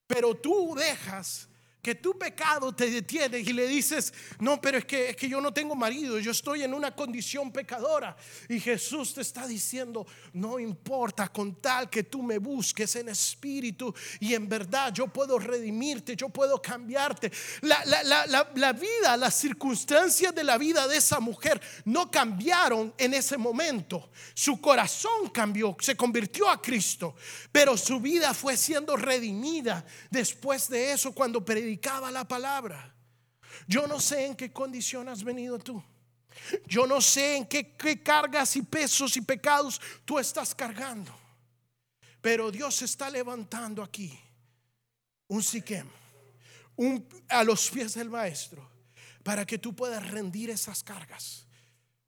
Pero 0.06 0.36
tú 0.36 0.76
dejas 0.76 1.48
que 1.84 1.96
tu 1.96 2.18
pecado 2.18 2.74
te 2.74 2.90
detiene 2.90 3.40
y 3.40 3.52
le 3.52 3.68
dices, 3.68 4.14
no, 4.40 4.62
pero 4.62 4.78
es 4.78 4.86
que, 4.86 5.10
es 5.10 5.18
que 5.18 5.28
yo 5.28 5.42
no 5.42 5.54
tengo 5.54 5.76
marido, 5.76 6.18
yo 6.18 6.32
estoy 6.32 6.64
en 6.64 6.74
una 6.74 6.96
condición 6.96 7.52
pecadora. 7.52 8.16
Y 8.48 8.62
Jesús 8.62 9.14
te 9.14 9.20
está 9.20 9.46
diciendo, 9.46 10.08
no 10.32 10.60
importa 10.60 11.28
con 11.28 11.56
tal 11.56 11.90
que 11.90 12.04
tú 12.04 12.24
me 12.24 12.38
busques 12.38 12.96
en 12.96 13.10
espíritu 13.10 13.94
y 14.22 14.34
en 14.34 14.48
verdad 14.48 14.94
yo 14.94 15.08
puedo 15.08 15.38
redimirte, 15.38 16.16
yo 16.16 16.30
puedo 16.30 16.62
cambiarte. 16.62 17.30
La, 17.60 17.84
la, 17.84 18.48
la 18.56 18.72
vida, 18.72 19.18
las 19.18 19.36
circunstancias 19.36 20.34
de 20.34 20.46
la 20.46 20.58
vida 20.58 20.88
de 20.88 20.96
esa 20.96 21.20
mujer 21.20 21.62
no 21.84 22.10
cambiaron 22.10 22.94
en 22.98 23.14
ese 23.14 23.38
momento. 23.38 24.10
Su 24.34 24.62
corazón 24.62 25.28
cambió, 25.34 25.76
se 25.82 25.98
convirtió 25.98 26.50
a 26.50 26.62
Cristo, 26.62 27.16
pero 27.52 27.76
su 27.76 28.00
vida 28.00 28.34
fue 28.34 28.56
siendo 28.56 28.96
redimida 28.96 29.86
después 30.10 30.70
de 30.70 30.94
eso 30.94 31.12
cuando 31.12 31.44
predicó 31.44 31.73
la 32.12 32.28
palabra. 32.28 32.94
Yo 33.68 33.88
no 33.88 34.00
sé 34.00 34.26
en 34.26 34.36
qué 34.36 34.52
condición 34.52 35.08
has 35.10 35.24
venido 35.24 35.60
tú. 35.60 35.84
Yo 36.68 36.88
no 36.88 37.02
sé 37.02 37.38
en 37.38 37.46
qué, 37.46 38.02
cargas 38.04 38.56
y 38.56 38.62
pesos 38.62 39.16
y 39.18 39.22
pecados 39.22 39.80
tú 40.06 40.20
estás 40.20 40.54
cargando. 40.56 41.14
Pero 42.22 42.52
Dios 42.52 42.82
está 42.82 43.10
levantando 43.10 43.84
aquí 43.84 44.18
un 45.28 45.44
siquem, 45.44 45.88
a 47.30 47.44
los 47.44 47.70
pies 47.70 47.96
del 47.96 48.10
maestro, 48.10 48.70
para 49.24 49.46
que 49.46 49.58
tú 49.58 49.76
puedas 49.76 50.10
rendir 50.10 50.50
esas 50.50 50.84
cargas, 50.84 51.46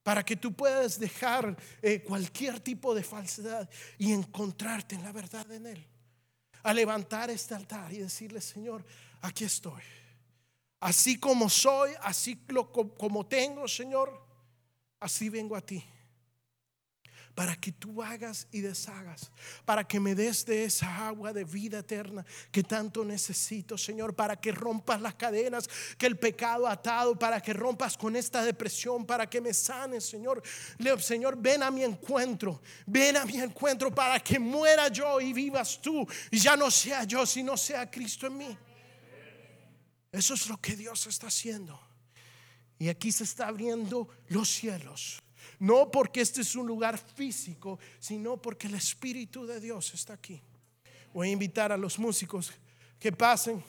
para 0.03 0.23
que 0.23 0.35
tú 0.35 0.53
puedas 0.53 0.99
dejar 0.99 1.55
eh, 1.81 2.01
cualquier 2.01 2.59
tipo 2.59 2.93
de 2.95 3.03
falsedad 3.03 3.69
y 3.97 4.11
encontrarte 4.11 4.95
en 4.95 5.03
la 5.03 5.11
verdad 5.11 5.51
en 5.51 5.65
Él. 5.65 5.87
A 6.63 6.73
levantar 6.73 7.29
este 7.29 7.53
altar 7.53 7.93
y 7.93 7.97
decirle, 7.97 8.41
Señor, 8.41 8.83
aquí 9.25 9.43
estoy. 9.43 9.81
Así 10.79 11.19
como 11.19 11.49
soy, 11.49 11.91
así 12.01 12.39
como 12.97 13.25
tengo, 13.25 13.67
Señor, 13.67 14.23
así 14.99 15.29
vengo 15.29 15.55
a 15.55 15.61
ti. 15.61 15.83
Para 17.33 17.55
que 17.57 17.73
tú 17.73 18.01
hagas 18.01 18.47
y 18.51 18.61
deshagas, 18.61 19.29
para 19.65 19.85
que 19.85 19.99
me 19.99 20.15
des 20.15 20.45
de 20.45 20.63
esa 20.63 21.07
agua 21.07 21.33
de 21.33 21.43
vida 21.43 21.79
eterna 21.79 22.25
que 22.49 22.63
tanto 22.63 23.03
necesito, 23.03 23.77
Señor, 23.77 24.15
para 24.15 24.37
que 24.37 24.53
rompas 24.53 25.01
las 25.01 25.15
cadenas 25.15 25.67
que 25.97 26.05
el 26.05 26.17
pecado 26.17 26.65
ha 26.65 26.71
atado, 26.71 27.19
para 27.19 27.41
que 27.41 27.51
rompas 27.51 27.97
con 27.97 28.15
esta 28.15 28.41
depresión, 28.41 29.05
para 29.05 29.29
que 29.29 29.41
me 29.41 29.53
sanes, 29.53 30.05
Señor. 30.05 30.41
Señor, 30.99 31.35
ven 31.37 31.63
a 31.63 31.71
mi 31.71 31.83
encuentro, 31.83 32.61
ven 32.85 33.17
a 33.17 33.25
mi 33.25 33.37
encuentro 33.41 33.93
para 33.93 34.17
que 34.21 34.39
muera 34.39 34.87
yo 34.87 35.19
y 35.19 35.33
vivas 35.33 35.81
tú, 35.81 36.07
y 36.31 36.39
ya 36.39 36.55
no 36.55 36.71
sea 36.71 37.03
yo, 37.03 37.25
sino 37.25 37.57
sea 37.57 37.91
Cristo 37.91 38.27
en 38.27 38.37
mí. 38.37 38.57
Eso 40.15 40.33
es 40.33 40.47
lo 40.47 40.55
que 40.61 40.77
Dios 40.77 41.07
está 41.07 41.27
haciendo. 41.27 41.77
Y 42.79 42.87
aquí 42.87 43.11
se 43.11 43.25
está 43.25 43.49
abriendo 43.49 44.07
los 44.29 44.47
cielos. 44.49 45.21
No 45.59 45.91
porque 45.91 46.21
este 46.21 46.39
es 46.39 46.55
un 46.55 46.65
lugar 46.65 46.97
físico, 46.97 47.79
sino 47.99 48.41
porque 48.41 48.67
el 48.67 48.75
Espíritu 48.75 49.45
de 49.45 49.59
Dios 49.59 49.93
está 49.93 50.13
aquí. 50.13 50.41
Voy 51.13 51.27
a 51.27 51.31
invitar 51.31 51.73
a 51.73 51.77
los 51.77 51.99
músicos 51.99 52.53
que 52.97 53.11
pasen. 53.11 53.61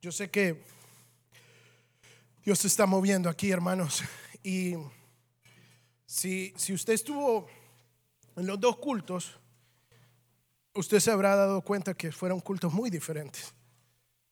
Yo 0.00 0.12
sé 0.12 0.30
que 0.30 0.73
Dios 2.44 2.58
se 2.58 2.66
está 2.66 2.84
moviendo 2.84 3.30
aquí, 3.30 3.50
hermanos. 3.50 4.02
Y 4.42 4.74
si, 6.04 6.52
si 6.56 6.74
usted 6.74 6.92
estuvo 6.92 7.46
en 8.36 8.46
los 8.46 8.60
dos 8.60 8.76
cultos, 8.76 9.40
usted 10.74 11.00
se 11.00 11.10
habrá 11.10 11.36
dado 11.36 11.62
cuenta 11.62 11.94
que 11.94 12.12
fueron 12.12 12.40
cultos 12.40 12.70
muy 12.70 12.90
diferentes. 12.90 13.54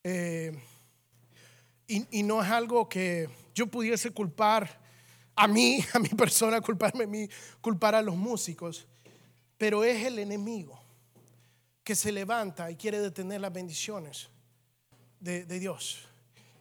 Eh, 0.05 0.53
y, 1.87 2.18
y, 2.18 2.22
no 2.22 2.42
es 2.42 2.51
algo 2.51 2.87
que 2.87 3.31
yo 3.55 3.66
pudiese 3.68 4.11
culpar 4.11 4.79
a 5.35 5.48
mí, 5.48 5.83
a 5.94 5.98
mi 5.98 6.11
persona, 6.11 6.61
culparme 6.61 7.05
a 7.05 7.07
mí, 7.07 7.27
culpar 7.62 7.94
a 7.94 8.03
los 8.03 8.14
músicos, 8.14 8.87
pero 9.57 9.85
es 9.85 10.05
el 10.05 10.18
enemigo 10.18 10.79
que 11.83 11.94
se 11.94 12.12
levanta 12.12 12.70
y 12.70 12.77
quiere 12.77 13.01
detener 13.01 13.40
las 13.40 13.55
bendiciones 13.55 14.29
de, 15.18 15.46
de 15.46 15.59
Dios. 15.59 16.12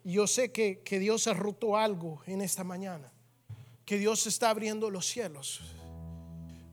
Yo 0.04 0.28
sé 0.28 0.52
que, 0.52 0.80
que 0.80 1.00
Dios 1.00 1.28
ha 1.28 1.34
roto 1.34 1.78
algo 1.78 2.22
en 2.26 2.42
esta 2.42 2.64
mañana, 2.64 3.12
que 3.86 3.98
Dios 3.98 4.26
está 4.28 4.50
abriendo 4.50 4.90
los 4.90 5.06
cielos, 5.06 5.62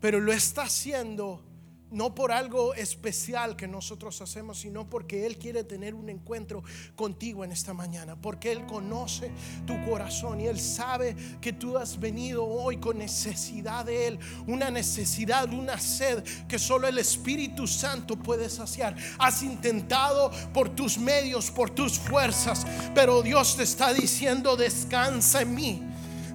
pero 0.01 0.21
lo 0.21 0.33
está 0.33 0.63
haciendo 0.63 1.43
no 1.91 2.15
por 2.15 2.33
algo 2.33 2.75
especial 2.75 3.57
que 3.57 3.67
nosotros 3.67 4.21
hacemos, 4.21 4.59
sino 4.61 4.89
porque 4.89 5.27
Él 5.27 5.39
quiere 5.39 5.65
tener 5.65 5.95
un 5.95 6.09
encuentro 6.09 6.63
contigo 6.95 7.45
en 7.45 7.53
esta 7.53 7.73
mañana, 7.73 8.17
porque 8.17 8.53
Él 8.53 8.67
conoce 8.67 9.31
tu 9.67 9.83
corazón 9.85 10.41
y 10.41 10.47
Él 10.47 10.61
sabe 10.61 11.17
que 11.41 11.53
tú 11.53 11.79
has 11.79 11.99
venido 11.99 12.45
hoy 12.45 12.79
con 12.79 12.99
necesidad 12.99 13.85
de 13.85 14.09
Él, 14.09 14.19
una 14.47 14.71
necesidad, 14.71 15.53
una 15.53 15.79
sed 15.79 16.23
que 16.47 16.59
solo 16.59 16.89
el 16.89 16.99
Espíritu 16.99 17.67
Santo 17.67 18.17
puede 18.17 18.51
saciar. 18.51 18.97
Has 19.19 19.43
intentado 19.43 20.31
por 20.53 20.71
tus 20.71 20.99
medios, 20.99 21.51
por 21.51 21.71
tus 21.71 21.99
fuerzas, 21.99 22.67
pero 22.95 23.23
Dios 23.23 23.57
te 23.57 23.63
está 23.63 23.93
diciendo, 23.93 24.57
descansa 24.57 25.43
en 25.43 25.55
mí. 25.55 25.83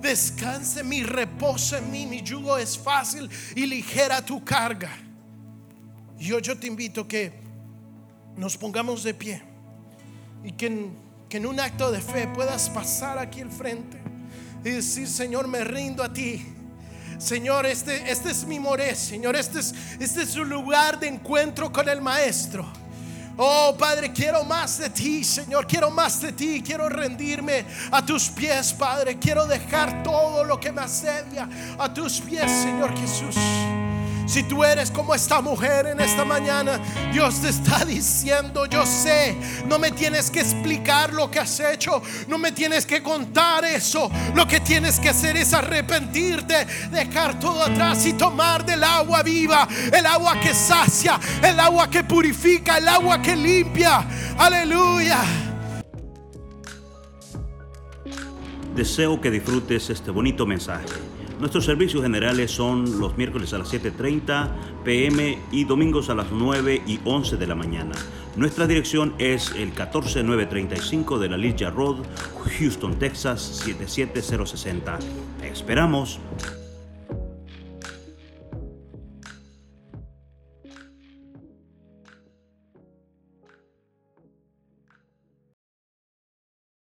Descansa 0.01 0.81
en 0.81 0.89
mí, 0.89 1.01
reposa 1.01 1.77
en 1.77 1.89
mí, 1.89 2.05
mi 2.05 2.21
yugo 2.21 2.57
es 2.57 2.77
fácil 2.77 3.29
y 3.55 3.65
ligera 3.65 4.23
tu 4.23 4.43
carga. 4.43 4.91
Yo, 6.17 6.39
yo 6.39 6.57
te 6.57 6.67
invito 6.67 7.07
que 7.07 7.33
nos 8.37 8.57
pongamos 8.57 9.03
de 9.03 9.13
pie 9.13 9.41
y 10.43 10.51
que 10.51 10.67
en, 10.67 10.97
que 11.29 11.37
en 11.37 11.45
un 11.45 11.59
acto 11.59 11.91
de 11.91 12.01
fe 12.01 12.27
puedas 12.27 12.69
pasar 12.69 13.17
aquí 13.17 13.41
al 13.41 13.51
frente 13.51 13.97
y 14.63 14.69
decir, 14.69 15.07
Señor, 15.07 15.47
me 15.47 15.63
rindo 15.63 16.03
a 16.03 16.11
ti. 16.11 16.45
Señor, 17.17 17.65
este, 17.65 18.11
este 18.11 18.31
es 18.31 18.45
mi 18.45 18.59
moré, 18.59 18.95
Señor, 18.95 19.35
este 19.35 19.59
es, 19.59 19.73
este 19.99 20.23
es 20.23 20.35
lugar 20.35 20.99
de 20.99 21.07
encuentro 21.07 21.71
con 21.71 21.87
el 21.87 22.01
Maestro. 22.01 22.65
Oh 23.37 23.75
Padre, 23.77 24.11
quiero 24.11 24.43
más 24.43 24.77
de 24.77 24.89
ti, 24.89 25.23
Señor, 25.23 25.65
quiero 25.65 25.89
más 25.89 26.21
de 26.21 26.33
ti, 26.33 26.61
quiero 26.63 26.87
rendirme 26.87 27.65
a 27.91 28.05
tus 28.05 28.29
pies, 28.29 28.73
Padre, 28.73 29.17
quiero 29.17 29.47
dejar 29.47 30.03
todo 30.03 30.43
lo 30.43 30.59
que 30.59 30.71
me 30.71 30.81
asedia 30.81 31.49
a 31.79 31.91
tus 31.91 32.19
pies, 32.21 32.51
Señor 32.51 32.95
Jesús. 32.97 33.35
Si 34.25 34.43
tú 34.43 34.63
eres 34.63 34.89
como 34.89 35.13
esta 35.13 35.41
mujer 35.41 35.87
en 35.87 35.99
esta 35.99 36.23
mañana, 36.25 36.79
Dios 37.11 37.41
te 37.41 37.49
está 37.49 37.83
diciendo, 37.85 38.65
yo 38.65 38.85
sé, 38.85 39.35
no 39.67 39.77
me 39.77 39.91
tienes 39.91 40.31
que 40.31 40.39
explicar 40.39 41.13
lo 41.13 41.29
que 41.29 41.39
has 41.39 41.59
hecho, 41.59 42.01
no 42.27 42.37
me 42.37 42.51
tienes 42.51 42.85
que 42.85 43.03
contar 43.03 43.65
eso, 43.65 44.09
lo 44.33 44.47
que 44.47 44.59
tienes 44.61 44.99
que 44.99 45.09
hacer 45.09 45.35
es 45.37 45.53
arrepentirte, 45.53 46.65
dejar 46.91 47.39
todo 47.39 47.63
atrás 47.63 48.05
y 48.05 48.13
tomar 48.13 48.65
del 48.65 48.83
agua 48.83 49.23
viva, 49.23 49.67
el 49.91 50.05
agua 50.05 50.39
que 50.39 50.53
sacia, 50.53 51.19
el 51.43 51.59
agua 51.59 51.89
que 51.89 52.03
purifica, 52.03 52.77
el 52.77 52.87
agua 52.87 53.21
que 53.21 53.35
limpia. 53.35 54.05
Aleluya. 54.37 55.19
Deseo 58.75 59.21
que 59.21 59.29
disfrutes 59.29 59.89
este 59.91 60.09
bonito 60.09 60.47
mensaje. 60.47 61.12
Nuestros 61.39 61.65
servicios 61.65 62.03
generales 62.03 62.51
son 62.51 62.99
los 62.99 63.17
miércoles 63.17 63.53
a 63.53 63.57
las 63.57 63.73
7.30 63.73 64.49
pm 64.83 65.39
y 65.51 65.65
domingos 65.65 66.09
a 66.09 66.15
las 66.15 66.31
9 66.31 66.83
y 66.85 66.99
11 67.03 67.37
de 67.37 67.47
la 67.47 67.55
mañana. 67.55 67.95
Nuestra 68.35 68.65
dirección 68.65 69.13
es 69.17 69.51
el 69.51 69.73
14935 69.73 71.19
de 71.19 71.29
la 71.29 71.37
Ligia 71.37 71.69
Road, 71.69 71.97
Houston, 72.59 72.97
Texas 72.97 73.41
77060. 73.63 74.99
esperamos. 75.43 76.19